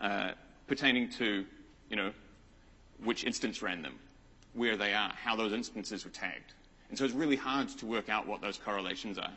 [0.00, 0.32] uh,
[0.66, 1.44] pertaining to,
[1.90, 2.12] you know,
[3.02, 3.94] which instance ran them,
[4.52, 6.52] where they are, how those instances were tagged.
[6.88, 9.32] And so it's really hard to work out what those correlations are.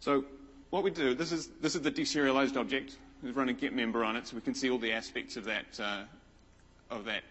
[0.00, 0.24] So
[0.70, 2.98] what we do, this is, this is the deserialized object.
[3.22, 5.44] We've run a get member on it so we can see all the aspects of
[5.44, 6.02] that, uh,
[6.90, 7.22] of that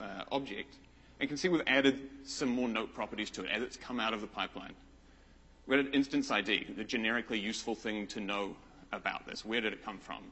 [0.00, 0.74] uh, object.
[1.18, 4.00] And you can see we've added some more note properties to it as it's come
[4.00, 4.74] out of the pipeline.
[5.66, 8.54] We added instance ID, the generically useful thing to know
[8.92, 9.44] about this.
[9.44, 10.22] Where did it come from?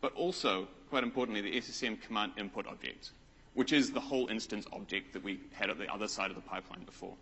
[0.00, 3.10] But also, quite importantly, the SSM command input object,
[3.54, 6.42] which is the whole instance object that we had at the other side of the
[6.42, 7.14] pipeline before.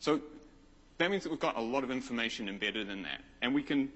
[0.00, 0.20] So
[0.98, 3.20] that means that we've got a lot of information embedded in that.
[3.42, 3.90] And we can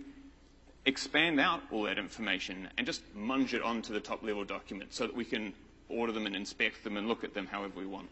[0.87, 5.07] expand out all that information and just munge it onto the top level document so
[5.07, 5.53] that we can
[5.88, 8.09] order them and inspect them and look at them however we want.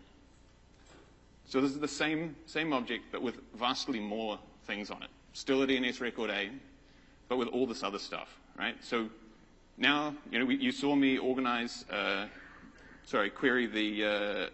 [1.46, 5.10] So this is the same, same object, but with vastly more things on it.
[5.32, 6.50] Still a DNS record A,
[7.28, 8.76] but with all this other stuff, right?
[8.82, 9.08] So
[9.76, 12.26] now, you know, we, you saw me organize, uh,
[13.04, 14.46] sorry, query the, uh,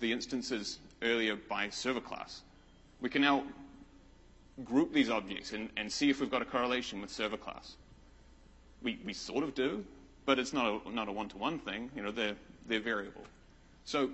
[0.00, 2.42] the instances earlier by server class.
[3.00, 3.44] We can now
[4.64, 7.76] group these objects and, and see if we've got a correlation with server class.
[8.82, 9.84] We, we sort of do,
[10.26, 11.90] but it's not a, not a one-to-one thing.
[11.94, 13.24] You know, they're, they're variable.
[13.84, 14.10] So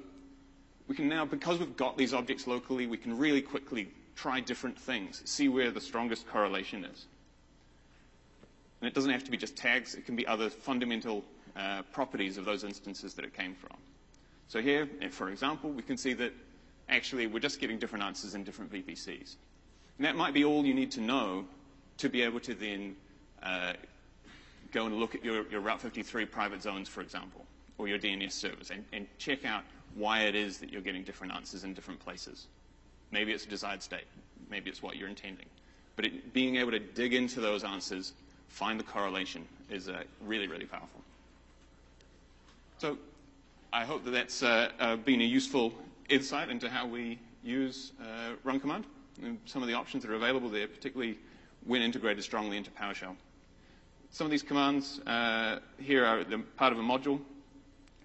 [0.89, 4.79] we can now, because we've got these objects locally, we can really quickly try different
[4.79, 7.07] things, see where the strongest correlation is.
[8.81, 11.25] And it doesn't have to be just tags, it can be other fundamental
[11.57, 13.77] uh, properties of those instances that it came from.
[14.49, 16.33] So here, for example, we can see that
[16.89, 19.37] actually we're just getting different answers in different VPCs.
[19.99, 21.45] And that might be all you need to know
[21.99, 22.97] to be able to then
[23.43, 23.73] uh,
[24.73, 27.45] go and look at your, your, Route 53 private zones, for example,
[27.79, 31.33] or your DNS servers, and, and check out why it is that you're getting different
[31.33, 32.47] answers in different places.
[33.11, 34.07] Maybe it's a desired state.
[34.51, 35.47] Maybe it's what you're intending.
[35.97, 38.13] But it, being able to dig into those answers,
[38.49, 41.01] find the correlation, is uh, really, really powerful.
[42.79, 42.99] So
[43.73, 45.73] I hope that that's uh, uh, been a useful
[46.09, 48.85] insight into how we use uh, run command
[49.23, 51.19] and some of the options that are available there, particularly
[51.65, 53.17] when integrated strongly into PowerShell.
[54.17, 56.25] Some of these commands uh, here are
[56.57, 57.21] part of a module,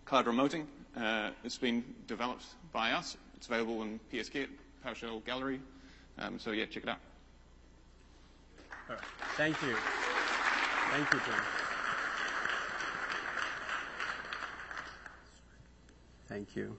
[0.03, 0.65] cloud remoting.
[0.93, 2.43] Uh, it's been developed
[2.73, 3.15] by us.
[3.37, 4.49] It's available in PSGet,
[4.85, 5.61] PowerShell Gallery.
[6.19, 6.97] Um, so yeah, check it out.
[8.89, 9.05] All right.
[9.37, 9.73] Thank you.
[10.91, 11.43] Thank you, Tim.
[16.27, 16.77] Thank you.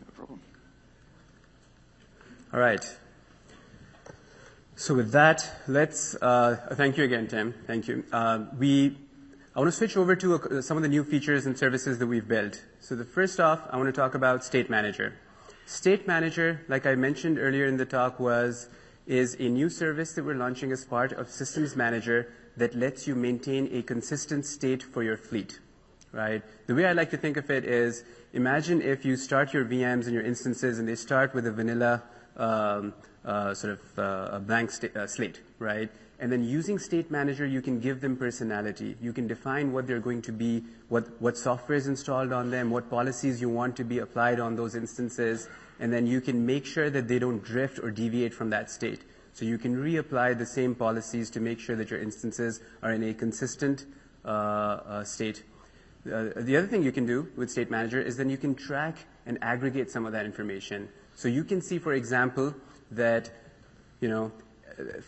[0.00, 0.40] No problem.
[2.52, 2.84] All right.
[4.76, 7.54] So with that, let's, uh, thank you again, Tim.
[7.64, 8.02] Thank you.
[8.12, 12.08] Uh, I want to switch over to some of the new features and services that
[12.08, 12.60] we've built.
[12.80, 15.14] So the first off, I want to talk about State Manager.
[15.64, 18.68] State Manager, like I mentioned earlier in the talk, was,
[19.06, 23.14] is a new service that we're launching as part of Systems Manager that lets you
[23.14, 25.60] maintain a consistent state for your fleet,
[26.10, 26.42] right?
[26.66, 30.06] The way I like to think of it is, imagine if you start your VMs
[30.06, 32.02] and your instances and they start with a vanilla,
[32.36, 32.94] um,
[33.24, 35.90] uh, sort of uh, a blank uh, slate, right?
[36.20, 38.96] And then using State Manager, you can give them personality.
[39.00, 42.70] You can define what they're going to be, what, what software is installed on them,
[42.70, 45.48] what policies you want to be applied on those instances,
[45.80, 49.00] and then you can make sure that they don't drift or deviate from that state.
[49.32, 53.02] So you can reapply the same policies to make sure that your instances are in
[53.02, 53.86] a consistent
[54.24, 55.42] uh, uh, state.
[56.06, 58.96] Uh, the other thing you can do with State Manager is then you can track
[59.26, 60.88] and aggregate some of that information.
[61.14, 62.54] So you can see, for example,
[62.90, 63.30] that,
[64.00, 64.32] you know,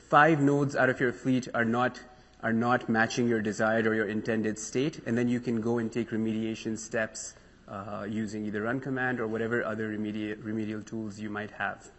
[0.08, 2.00] five nodes out of your fleet are not
[2.42, 5.90] are not matching your desired or your intended state, and then you can go and
[5.90, 7.34] take remediation steps
[7.66, 11.90] uh, using either run command or whatever other remedial, remedial tools you might have.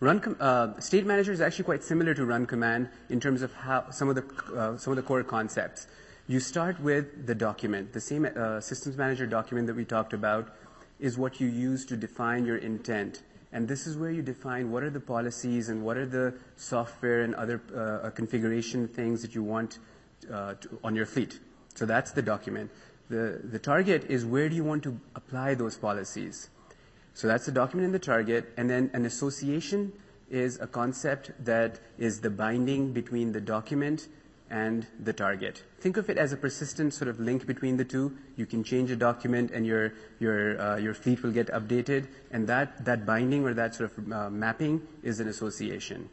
[0.00, 3.52] Run com- uh, state manager is actually quite similar to run command in terms of
[3.54, 4.24] how some of the
[4.54, 5.86] uh, some of the core concepts.
[6.26, 7.94] You start with the document.
[7.94, 10.54] The same uh, systems manager document that we talked about
[11.00, 13.22] is what you use to define your intent.
[13.52, 17.22] And this is where you define what are the policies and what are the software
[17.22, 19.78] and other uh, uh, configuration things that you want
[20.30, 21.38] uh, to, on your fleet.
[21.74, 22.70] So that's the document.
[23.08, 26.50] The, the target is where do you want to apply those policies.
[27.14, 28.52] So that's the document and the target.
[28.56, 29.92] And then an association
[30.30, 34.08] is a concept that is the binding between the document
[34.50, 35.62] and the target.
[35.80, 38.16] Think of it as a persistent sort of link between the two.
[38.36, 42.46] You can change a document and your, your, uh, your fleet will get updated, and
[42.48, 46.08] that, that binding or that sort of uh, mapping is an association.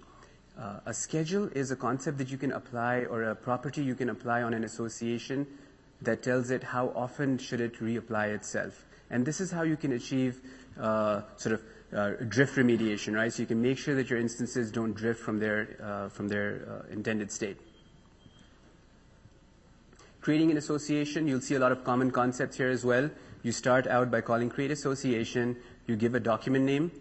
[0.58, 4.10] Uh, a schedule is a concept that you can apply or a property you can
[4.10, 5.46] apply on an association
[6.02, 8.86] that tells it how often should it reapply itself.
[9.10, 10.42] And this is how you can achieve
[10.80, 11.62] uh, sort of
[11.96, 13.32] uh, drift remediation, right?
[13.32, 16.86] So you can make sure that your instances don't drift from their, uh, from their
[16.90, 17.58] intended state.
[20.26, 23.12] Creating an association, you'll see a lot of common concepts here as well.
[23.44, 25.56] You start out by calling create association.
[25.86, 26.92] You give a document name,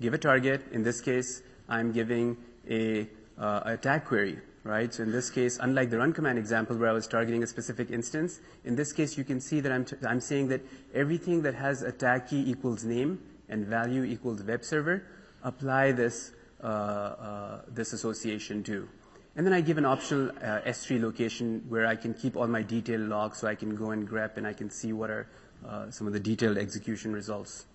[0.00, 0.64] give a target.
[0.72, 2.36] In this case, I'm giving
[2.68, 4.92] a, uh, tag query, right?
[4.92, 7.92] So in this case, unlike the run command example where I was targeting a specific
[7.92, 11.54] instance, in this case, you can see that I'm, t- I'm saying that everything that
[11.54, 15.04] has a tag key equals name and value equals web server,
[15.44, 16.32] apply this,
[16.64, 18.88] uh, uh, this association to.
[19.36, 22.62] And then I give an optional uh, S3 location where I can keep all my
[22.62, 25.28] detailed logs so I can go and grep and I can see what are
[25.68, 27.66] uh, some of the detailed execution results.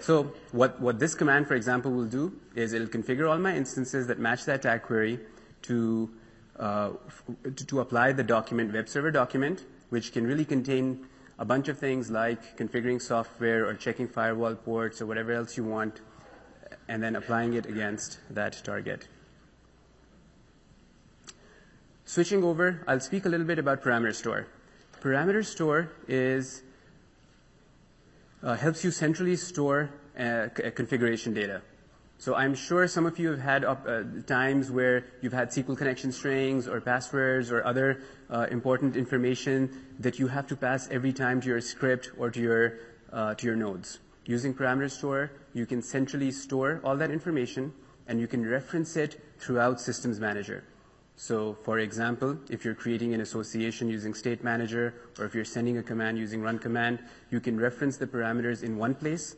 [0.00, 4.08] So what, what this command, for example, will do is it'll configure all my instances
[4.08, 5.20] that match that tag query
[5.62, 6.10] to,
[6.58, 6.90] uh,
[7.44, 11.06] to, to apply the document, web server document, which can really contain
[11.38, 15.64] a bunch of things like configuring software or checking firewall ports or whatever else you
[15.64, 16.00] want,
[16.88, 19.06] and then applying it against that target.
[22.10, 24.48] Switching over, I'll speak a little bit about parameter store.
[25.00, 26.64] Parameter store is
[28.42, 31.62] uh, helps you centrally store uh, configuration data.
[32.18, 36.10] So I'm sure some of you have had uh, times where you've had SQL connection
[36.10, 41.40] strings or passwords or other uh, important information that you have to pass every time
[41.42, 42.78] to your script or to your
[43.12, 44.00] uh, to your nodes.
[44.26, 47.72] Using parameter store, you can centrally store all that information
[48.08, 50.64] and you can reference it throughout Systems Manager.
[51.20, 55.76] So for example, if you're creating an association using State Manager, or if you're sending
[55.76, 56.98] a command using run command,
[57.30, 59.36] you can reference the parameters in one place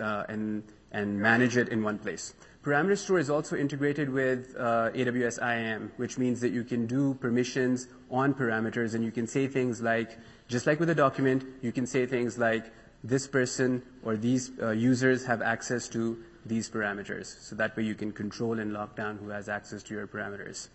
[0.00, 2.32] uh, and, and manage it in one place.
[2.64, 7.12] Parameter store is also integrated with uh, AWS IAM, which means that you can do
[7.12, 11.72] permissions on parameters and you can say things like, just like with a document, you
[11.72, 12.72] can say things like,
[13.04, 17.38] this person or these uh, users have access to these parameters.
[17.42, 20.68] So that way you can control and lock down who has access to your parameters.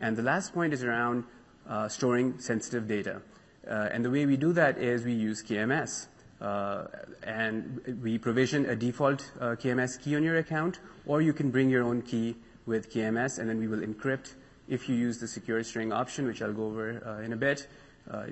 [0.00, 1.24] And the last point is around
[1.68, 3.20] uh, storing sensitive data.
[3.68, 6.06] Uh, and the way we do that is we use KMS.
[6.40, 6.86] Uh,
[7.24, 11.68] and we provision a default uh, KMS key on your account, or you can bring
[11.68, 14.34] your own key with KMS, and then we will encrypt
[14.68, 17.66] if you use the secure string option, which I'll go over uh, in a bit,
[18.10, 18.26] uh,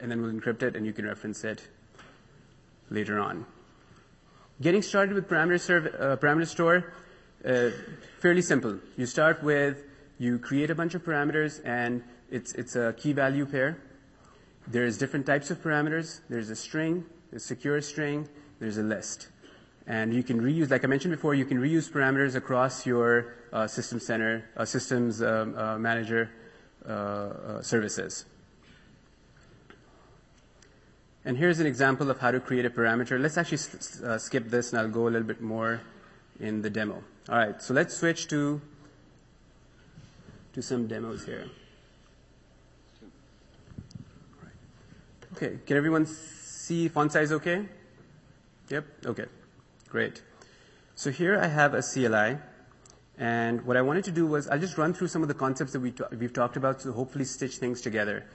[0.00, 1.62] and then we'll encrypt it, and you can reference it
[2.90, 3.46] later on.
[4.60, 6.92] Getting started with parameter, serve, parameter store,
[8.20, 8.78] fairly simple.
[8.96, 9.84] You start with,
[10.22, 13.76] you create a bunch of parameters and it's, it's a key value pair.
[14.68, 16.20] There's different types of parameters.
[16.28, 17.04] There's a string,
[17.34, 18.28] a secure string,
[18.60, 19.28] there's a list.
[19.88, 23.66] And you can reuse, like I mentioned before, you can reuse parameters across your uh,
[23.66, 26.30] system center, uh, systems um, uh, manager
[26.88, 28.24] uh, uh, services.
[31.24, 33.20] And here's an example of how to create a parameter.
[33.20, 33.58] Let's actually
[34.06, 35.80] uh, skip this and I'll go a little bit more
[36.38, 37.02] in the demo.
[37.28, 38.60] All right, so let's switch to,
[40.52, 41.46] to some demos here.
[45.34, 47.66] Okay, can everyone see font size okay?
[48.68, 49.24] Yep, okay,
[49.88, 50.22] great.
[50.94, 52.38] So here I have a CLI,
[53.18, 55.72] and what I wanted to do was I'll just run through some of the concepts
[55.72, 58.26] that we we've talked about to hopefully stitch things together.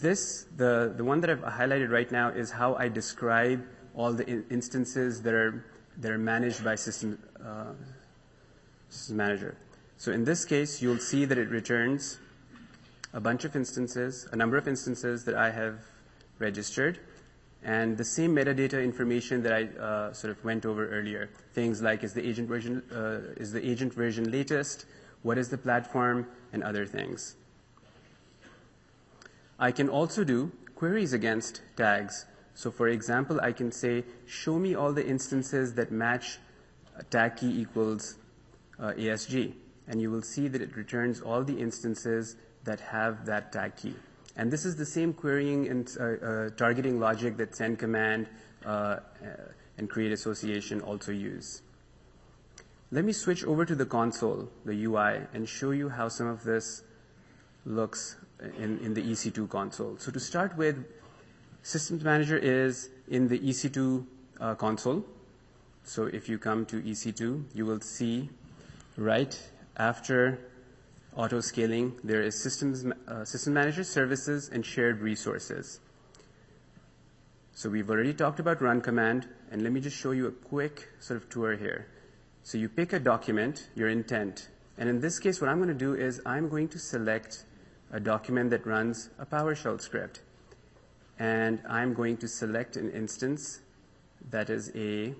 [0.00, 4.28] This, the, the one that I've highlighted right now is how I describe all the
[4.28, 5.64] in- instances that are,
[5.98, 7.72] that are managed by system, uh,
[8.88, 9.56] system manager.
[10.04, 12.18] So in this case, you'll see that it returns
[13.14, 15.78] a bunch of instances, a number of instances that I have
[16.38, 17.00] registered,
[17.62, 21.30] and the same metadata information that I uh, sort of went over earlier.
[21.54, 24.84] Things like is the agent version uh, is the agent version latest,
[25.22, 27.36] what is the platform, and other things.
[29.58, 32.26] I can also do queries against tags.
[32.54, 36.40] So for example, I can say, show me all the instances that match
[37.08, 38.18] tag key equals
[38.78, 39.54] uh, ASG.
[39.88, 43.94] And you will see that it returns all the instances that have that tag key.
[44.36, 48.26] And this is the same querying and uh, uh, targeting logic that send command
[48.64, 49.00] uh, uh,
[49.78, 51.62] and create association also use.
[52.90, 56.44] Let me switch over to the console, the UI, and show you how some of
[56.44, 56.82] this
[57.64, 58.16] looks
[58.58, 59.96] in, in the EC2 console.
[59.98, 60.84] So to start with,
[61.62, 64.06] Systems Manager is in the EC2
[64.40, 65.04] uh, console.
[65.82, 68.30] So if you come to EC2, you will see
[68.96, 69.38] right
[69.76, 70.38] after
[71.16, 75.80] auto scaling, there is systems, uh, system manager services and shared resources.
[77.52, 80.88] So we've already talked about run command, and let me just show you a quick
[80.98, 81.86] sort of tour here.
[82.42, 85.74] So you pick a document, your intent, and in this case, what I'm going to
[85.74, 87.44] do is I'm going to select
[87.92, 90.22] a document that runs a PowerShell script.
[91.18, 93.60] And I'm going to select an instance
[94.30, 95.14] that is a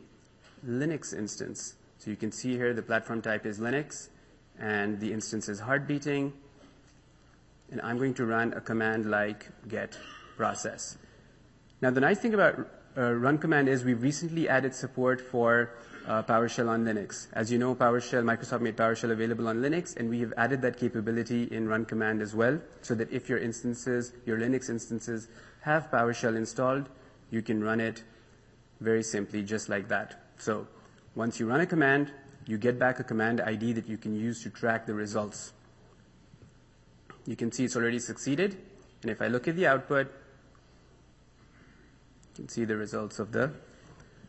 [0.67, 1.77] Linux instance.
[1.99, 4.09] So you can see here the platform type is Linux,
[4.59, 6.33] and the instance is heartbeating.
[7.71, 9.99] And I'm going to run a command like get
[10.37, 10.97] process.
[11.81, 15.71] Now, the nice thing about uh, run command is we've recently added support for
[16.07, 17.27] uh, PowerShell on Linux.
[17.33, 20.79] As you know, PowerShell, Microsoft made PowerShell available on Linux, and we have added that
[20.79, 25.29] capability in run command as well, so that if your instances, your Linux instances,
[25.61, 26.89] have PowerShell installed,
[27.31, 28.05] you can run it
[28.81, 30.23] very simply just like that.
[30.39, 30.67] So
[31.15, 32.13] once you run a command,
[32.47, 35.53] you get back a command ID that you can use to track the results.
[37.27, 38.59] You can see it's already succeeded,
[39.03, 40.07] and if I look at the output,
[42.29, 43.53] you can see the results of the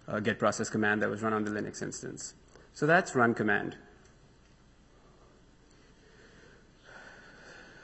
[0.07, 2.35] uh, get process command that was run on the Linux instance.
[2.73, 3.75] So that's run command.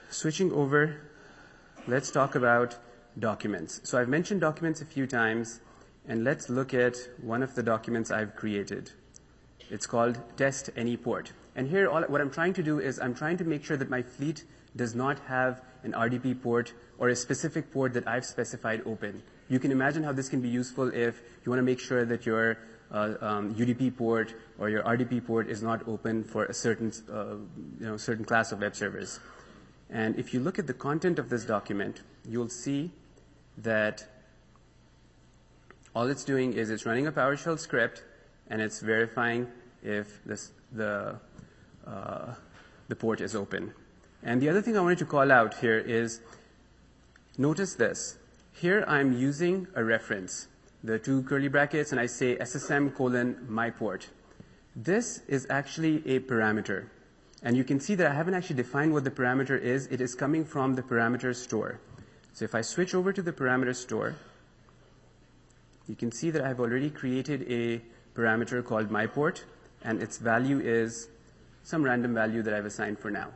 [0.09, 1.01] Switching over,
[1.87, 2.77] let's talk about
[3.17, 3.81] documents.
[3.83, 5.61] So I've mentioned documents a few times,
[6.07, 8.91] and let's look at one of the documents I've created.
[9.71, 11.31] It's called test any port.
[11.55, 13.89] And here, all, what I'm trying to do is I'm trying to make sure that
[13.89, 14.43] my fleet
[14.75, 19.23] does not have an RDP port or a specific port that I've specified open.
[19.49, 22.25] You can imagine how this can be useful if you want to make sure that
[22.25, 22.57] your
[22.91, 27.35] uh, um, UDP port or your RDP port is not open for a certain, uh,
[27.79, 29.19] you know, certain class of web servers.
[29.89, 32.91] And if you look at the content of this document, you'll see
[33.57, 34.05] that
[35.95, 38.03] all it's doing is it's running a PowerShell script
[38.49, 39.47] and it's verifying
[39.83, 41.19] if this the,
[41.85, 42.33] uh,
[42.87, 43.73] the port is open.
[44.23, 46.21] And the other thing I wanted to call out here is
[47.37, 48.17] notice this.
[48.53, 50.47] Here I'm using a reference,
[50.83, 54.09] the two curly brackets, and I say SSM colon my port.
[54.75, 56.87] This is actually a parameter.
[57.43, 59.87] And you can see that I haven't actually defined what the parameter is.
[59.87, 61.79] It is coming from the parameter store.
[62.33, 64.15] So if I switch over to the parameter store,
[65.87, 67.81] you can see that I've already created a
[68.15, 69.43] parameter called myPort,
[69.83, 71.09] and its value is
[71.63, 73.29] some random value that I've assigned for now.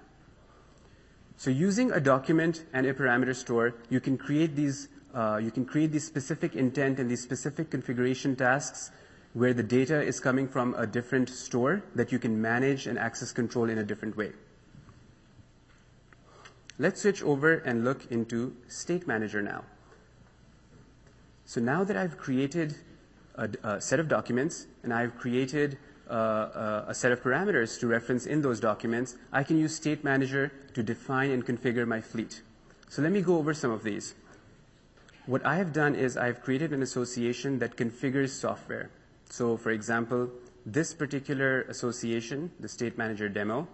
[1.37, 5.65] So using a document and a parameter store, you can create these uh, you can
[5.65, 8.91] create these specific intent and these specific configuration tasks
[9.31, 13.31] where the data is coming from a different store that you can manage and access
[13.31, 14.33] control in a different way.
[16.77, 19.63] Let's switch over and look into State Manager now.
[21.45, 22.75] So now that I've created
[23.35, 25.77] a, a set of documents and I've created
[26.07, 30.83] a set of parameters to reference in those documents, I can use State Manager to
[30.83, 32.41] define and configure my fleet.
[32.89, 34.15] So let me go over some of these.
[35.25, 38.91] What I have done is I've created an association that configures software.
[39.29, 40.29] So for example,
[40.65, 43.67] this particular association, the State Manager demo,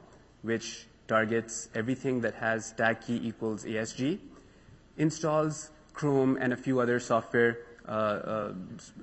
[0.43, 4.19] which targets everything that has tag key equals ASG,
[4.97, 8.53] installs Chrome and a few other software uh, uh,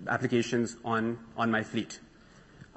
[0.07, 2.01] applications on, on my fleet.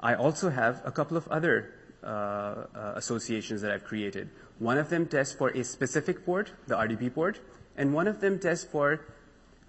[0.02, 4.28] I also have a couple of other uh, uh, associations that I've created.
[4.58, 7.40] One of them tests for a specific port, the RDP port,
[7.76, 9.06] and one of them tests for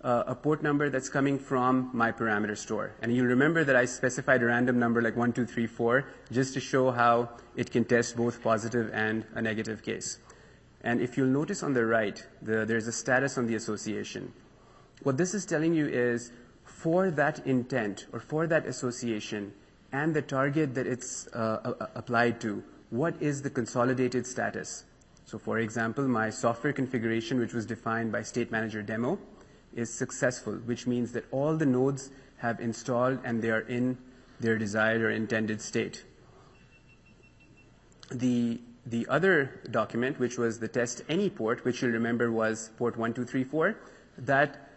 [0.04, 2.96] uh, a port number that's coming from my parameter store.
[3.02, 7.30] And you'll remember that I specified a random number like 1234 just to show how
[7.56, 10.20] it can test both positive and a negative case.
[10.82, 14.34] And if you'll notice on the right, the, there's a status on the association.
[15.04, 16.32] What this is telling you is
[16.66, 19.54] for that intent or for that association,
[19.94, 24.86] and the target that it's uh, applied to, what is the consolidated status?
[25.26, 29.20] So for example, my software configuration, which was defined by State Manager demo,
[29.74, 33.98] is successful, which means that all the nodes have installed and they are in
[34.40, 36.04] their desired or intended state.
[38.12, 42.98] The, the other document, which was the test any port, which you'll remember was port
[42.98, 43.78] 1234,
[44.18, 44.70] that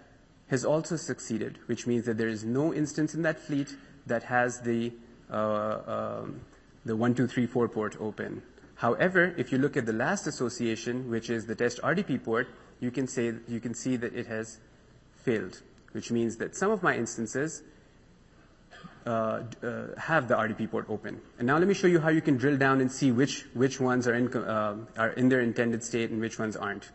[0.49, 4.61] has also succeeded, which means that there is no instance in that fleet that has
[4.61, 4.93] the
[5.29, 8.43] the 1234 port open.
[8.77, 12.49] However, if you look at the last association, which is the test RDP port,
[12.81, 14.61] you can say you can see that it has
[15.24, 15.62] failed,
[15.93, 17.62] which means that some of my instances
[19.07, 21.20] uh, uh, have the RDP port open.
[21.39, 23.81] And now let me show you how you can drill down and see which which
[23.81, 26.91] ones are in uh, are in their intended state and which ones aren't.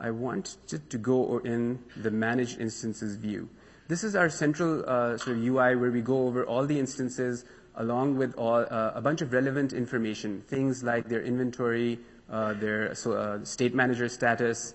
[0.00, 3.48] I want to, to go in the managed instances view.
[3.88, 7.46] This is our central uh, sort of UI where we go over all the instances
[7.76, 11.98] along with uh, a bunch of relevant information, things like their inventory,
[12.30, 12.94] uh, their
[13.44, 14.74] state manager status,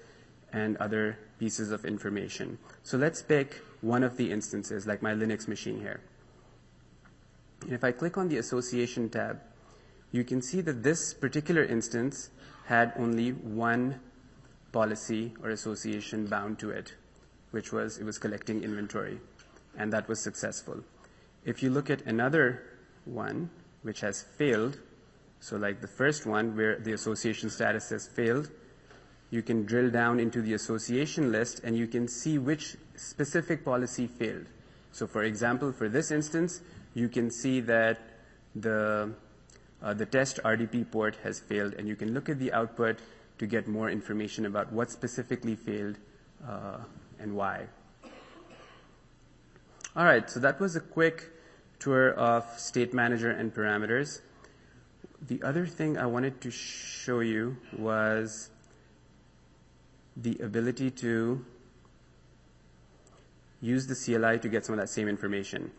[0.52, 2.58] and other pieces of information.
[2.82, 6.02] So let's pick one of the instances, like my Linux machine here.
[7.62, 9.42] And if I click on the association tab,
[10.12, 12.32] you can see that this particular instance
[12.66, 14.00] had only one
[14.72, 16.94] policy or association bound to it
[17.54, 19.20] which was it was collecting inventory,
[19.78, 20.84] and that was successful.
[21.46, 22.64] If you look at another
[23.06, 23.52] one
[23.84, 24.80] which has failed,
[25.40, 28.50] so like the first one where the association status has failed,
[29.30, 34.08] you can drill down into the association list and you can see which specific policy
[34.08, 34.48] failed.
[34.92, 36.62] So for example, for this instance,
[36.96, 38.00] you can see that
[38.56, 39.14] the,
[39.82, 42.98] uh, the test RDP port has failed and you can look at the output
[43.38, 45.98] to get more information about what specifically failed
[46.48, 46.78] uh,
[47.24, 47.68] and why.
[49.96, 51.32] All right, so that was a quick
[51.80, 54.22] tour of state manager and parameters.
[55.28, 58.50] The other thing I wanted to show you was
[60.18, 61.44] the ability to
[63.62, 65.72] use the CLI to get some of that same information.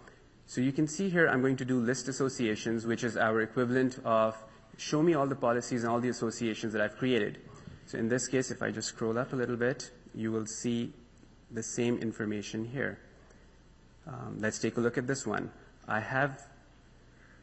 [0.47, 3.99] So you can see here I'm going to do list associations, which is our equivalent
[4.05, 4.37] of
[4.77, 7.39] show me all the policies and all the associations that I've created.
[7.87, 10.93] So in this case, if I just scroll up a little bit, you will see
[11.51, 12.99] the same information here.
[14.07, 15.51] Um, let's take a look at this one.
[15.89, 16.47] I have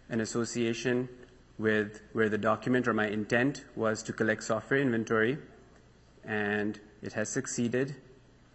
[0.09, 1.09] an association
[1.57, 5.37] with where the document or my intent was to collect software inventory,
[6.25, 7.95] and it has succeeded.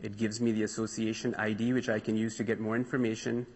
[0.03, 3.47] It gives me the association ID, which I can use to get more information,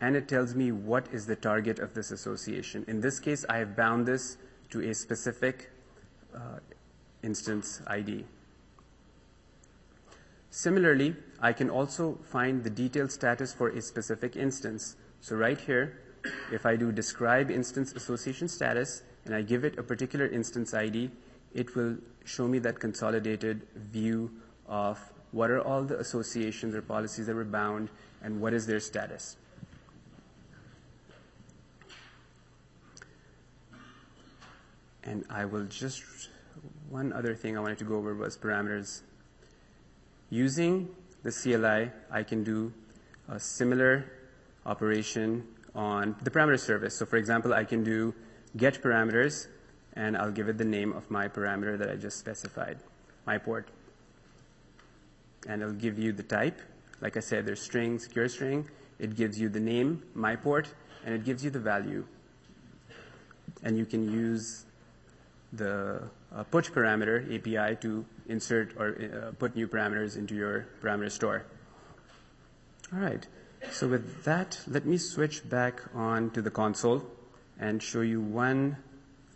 [0.00, 2.84] and it tells me what is the target of this association.
[2.86, 4.36] In this case, I have bound this
[4.70, 5.70] to a specific
[6.34, 6.60] uh,
[7.22, 8.24] instance ID.
[10.50, 14.96] Similarly, I can also find the detailed status for a specific instance.
[15.20, 16.00] So right here,
[16.52, 21.10] if I do describe instance association status and I give it a particular instance ID,
[21.54, 24.30] it will show me that consolidated view
[24.66, 24.98] of
[25.30, 27.88] what are all the associations or policies that were bound
[28.22, 29.36] and what is their status.
[35.04, 36.02] And I will just,
[36.90, 39.02] one other thing I wanted to go over was parameters.
[40.30, 40.88] Using
[41.28, 42.72] the CLI, I can do
[43.28, 44.04] a similar
[44.64, 46.96] operation on the parameter service.
[46.96, 48.14] So for example, I can do
[48.56, 49.46] get parameters,
[49.94, 52.78] and I'll give it the name of my parameter that I just specified,
[53.26, 53.68] my port.
[55.46, 56.60] And it'll give you the type.
[57.00, 58.68] Like I said, there's string, secure string.
[58.98, 60.66] It gives you the name, my port,
[61.04, 62.04] and it gives you the value.
[63.62, 64.64] And you can use
[65.52, 66.02] the
[66.34, 71.44] uh, put parameter API to insert or uh, put new parameters into your parameter store.
[72.92, 73.26] All right.
[73.70, 77.04] So with that, let me switch back on to the console
[77.58, 78.76] and show you one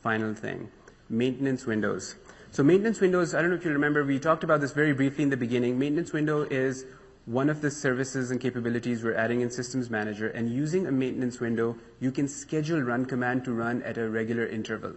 [0.03, 0.71] final thing.
[1.09, 2.17] Maintenance windows.
[2.51, 5.25] So maintenance windows, I don't know if you remember, we talked about this very briefly
[5.25, 5.79] in the beginning.
[5.79, 6.85] Maintenance window is
[7.25, 11.39] one of the services and capabilities we're adding in Systems Manager, and using a maintenance
[11.39, 14.93] window, you can schedule run command to run at a regular interval.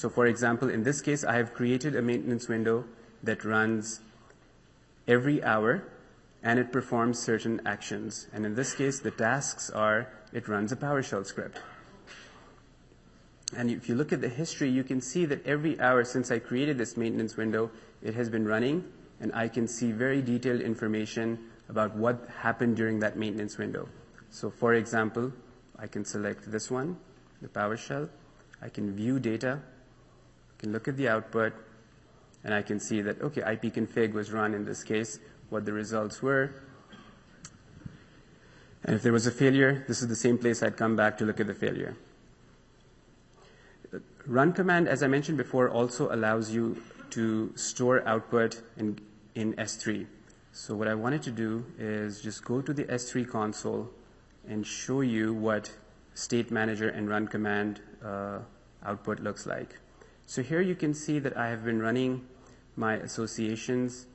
[0.00, 2.86] So for example, in this case, I have created a maintenance window
[3.22, 4.00] that runs
[5.06, 5.84] every hour
[6.42, 8.26] and it performs certain actions.
[8.32, 11.60] And in this case, the tasks are it runs a PowerShell script.
[13.54, 16.38] And if you look at the history, you can see that every hour since I
[16.38, 17.70] created this maintenance window,
[18.00, 18.90] it has been running,
[19.20, 23.86] and I can see very detailed information about what happened during that maintenance window.
[24.30, 25.30] So for example,
[25.78, 26.96] I can select this one,
[27.42, 28.08] the PowerShell.
[28.62, 29.60] I can view data,
[30.60, 31.54] can look at the output,
[32.44, 36.22] and I can see that, okay, ipconfig was run in this case, what the results
[36.22, 36.54] were.
[38.84, 41.24] And if there was a failure, this is the same place I'd come back to
[41.24, 41.96] look at the failure.
[44.26, 46.80] Run command, as I mentioned before, also allows you
[47.10, 48.98] to store output in,
[49.34, 50.06] in S3.
[50.52, 53.90] So what I wanted to do is just go to the S3 console
[54.46, 55.70] and show you what
[56.14, 58.38] state manager and run command uh,
[58.84, 59.78] output looks like.
[60.30, 62.24] So here you can see that I have been running
[62.76, 64.06] my associations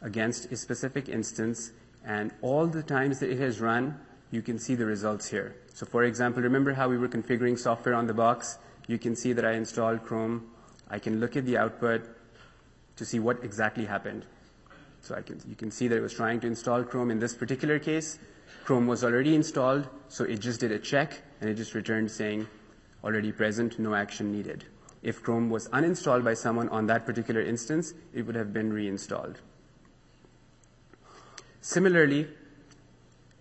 [0.00, 4.00] against a specific instance, and all the times that it has run,
[4.30, 5.54] you can see the results here.
[5.74, 8.56] So for example, remember how we were configuring software on the box?
[8.86, 10.48] You can see that I installed Chrome.
[10.88, 12.08] I can look at the output
[12.96, 14.24] to see what exactly happened.
[15.02, 17.10] So I can, you can see that it was trying to install Chrome.
[17.10, 18.18] In this particular case,
[18.64, 22.48] Chrome was already installed, so it just did a check, and it just returned saying,
[23.04, 24.64] already present, no action needed.
[25.02, 29.40] If Chrome was uninstalled by someone on that particular instance, it would have been reinstalled.
[31.62, 32.28] Similarly,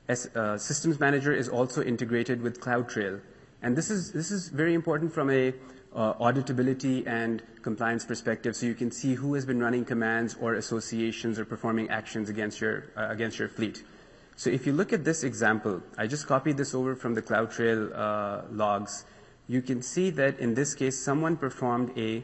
[0.08, 3.22] uh, Systems Manager is also integrated with CloudTrail.
[3.62, 5.54] And this is, this is very important from a
[5.94, 10.54] uh, auditability and compliance perspective, so you can see who has been running commands or
[10.54, 13.84] associations or performing actions against your, uh, against your fleet.
[14.36, 18.48] So if you look at this example, I just copied this over from the CloudTrail
[18.52, 19.06] logs
[19.50, 22.24] you can see that in this case, someone performed a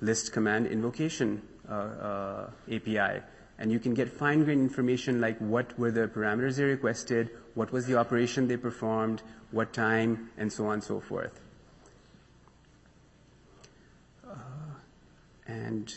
[0.00, 3.20] list command invocation uh, uh, API.
[3.58, 7.86] And you can get fine-grained information like what were the parameters they requested, what was
[7.86, 11.40] the operation they performed, what time, and so on and so forth.
[14.24, 14.34] Uh,
[15.46, 15.92] and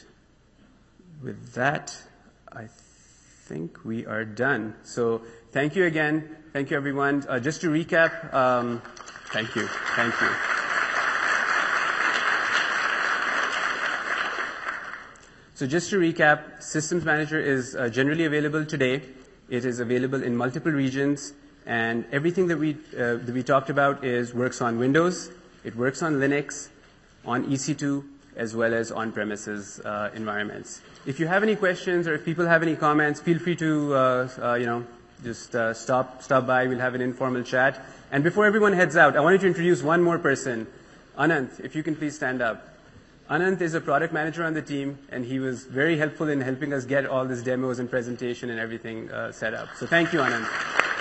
[1.21, 1.95] with that,
[2.51, 2.65] I
[3.45, 4.75] think we are done.
[4.83, 6.35] So thank you again.
[6.53, 7.23] Thank you, everyone.
[7.29, 8.81] Uh, just to recap, um,
[9.31, 9.67] thank you.
[9.95, 10.54] Thank you.
[15.55, 19.01] So just to recap, Systems Manager is uh, generally available today.
[19.49, 21.31] It is available in multiple regions,
[21.65, 25.31] and everything that we, uh, that we talked about is works on Windows,
[25.63, 26.67] it works on Linux,
[27.25, 28.03] on EC2,
[28.35, 30.81] as well as on-premises uh, environments.
[31.05, 34.29] If you have any questions or if people have any comments, feel free to, uh,
[34.41, 34.85] uh, you know,
[35.23, 36.67] just uh, stop, stop by.
[36.67, 37.81] We'll have an informal chat.
[38.11, 40.67] And before everyone heads out, I wanted to introduce one more person.
[41.17, 42.74] Anant, if you can please stand up.
[43.29, 46.73] Anant is a product manager on the team, and he was very helpful in helping
[46.73, 49.69] us get all these demos and presentation and everything uh, set up.
[49.77, 50.94] So thank you, Anant.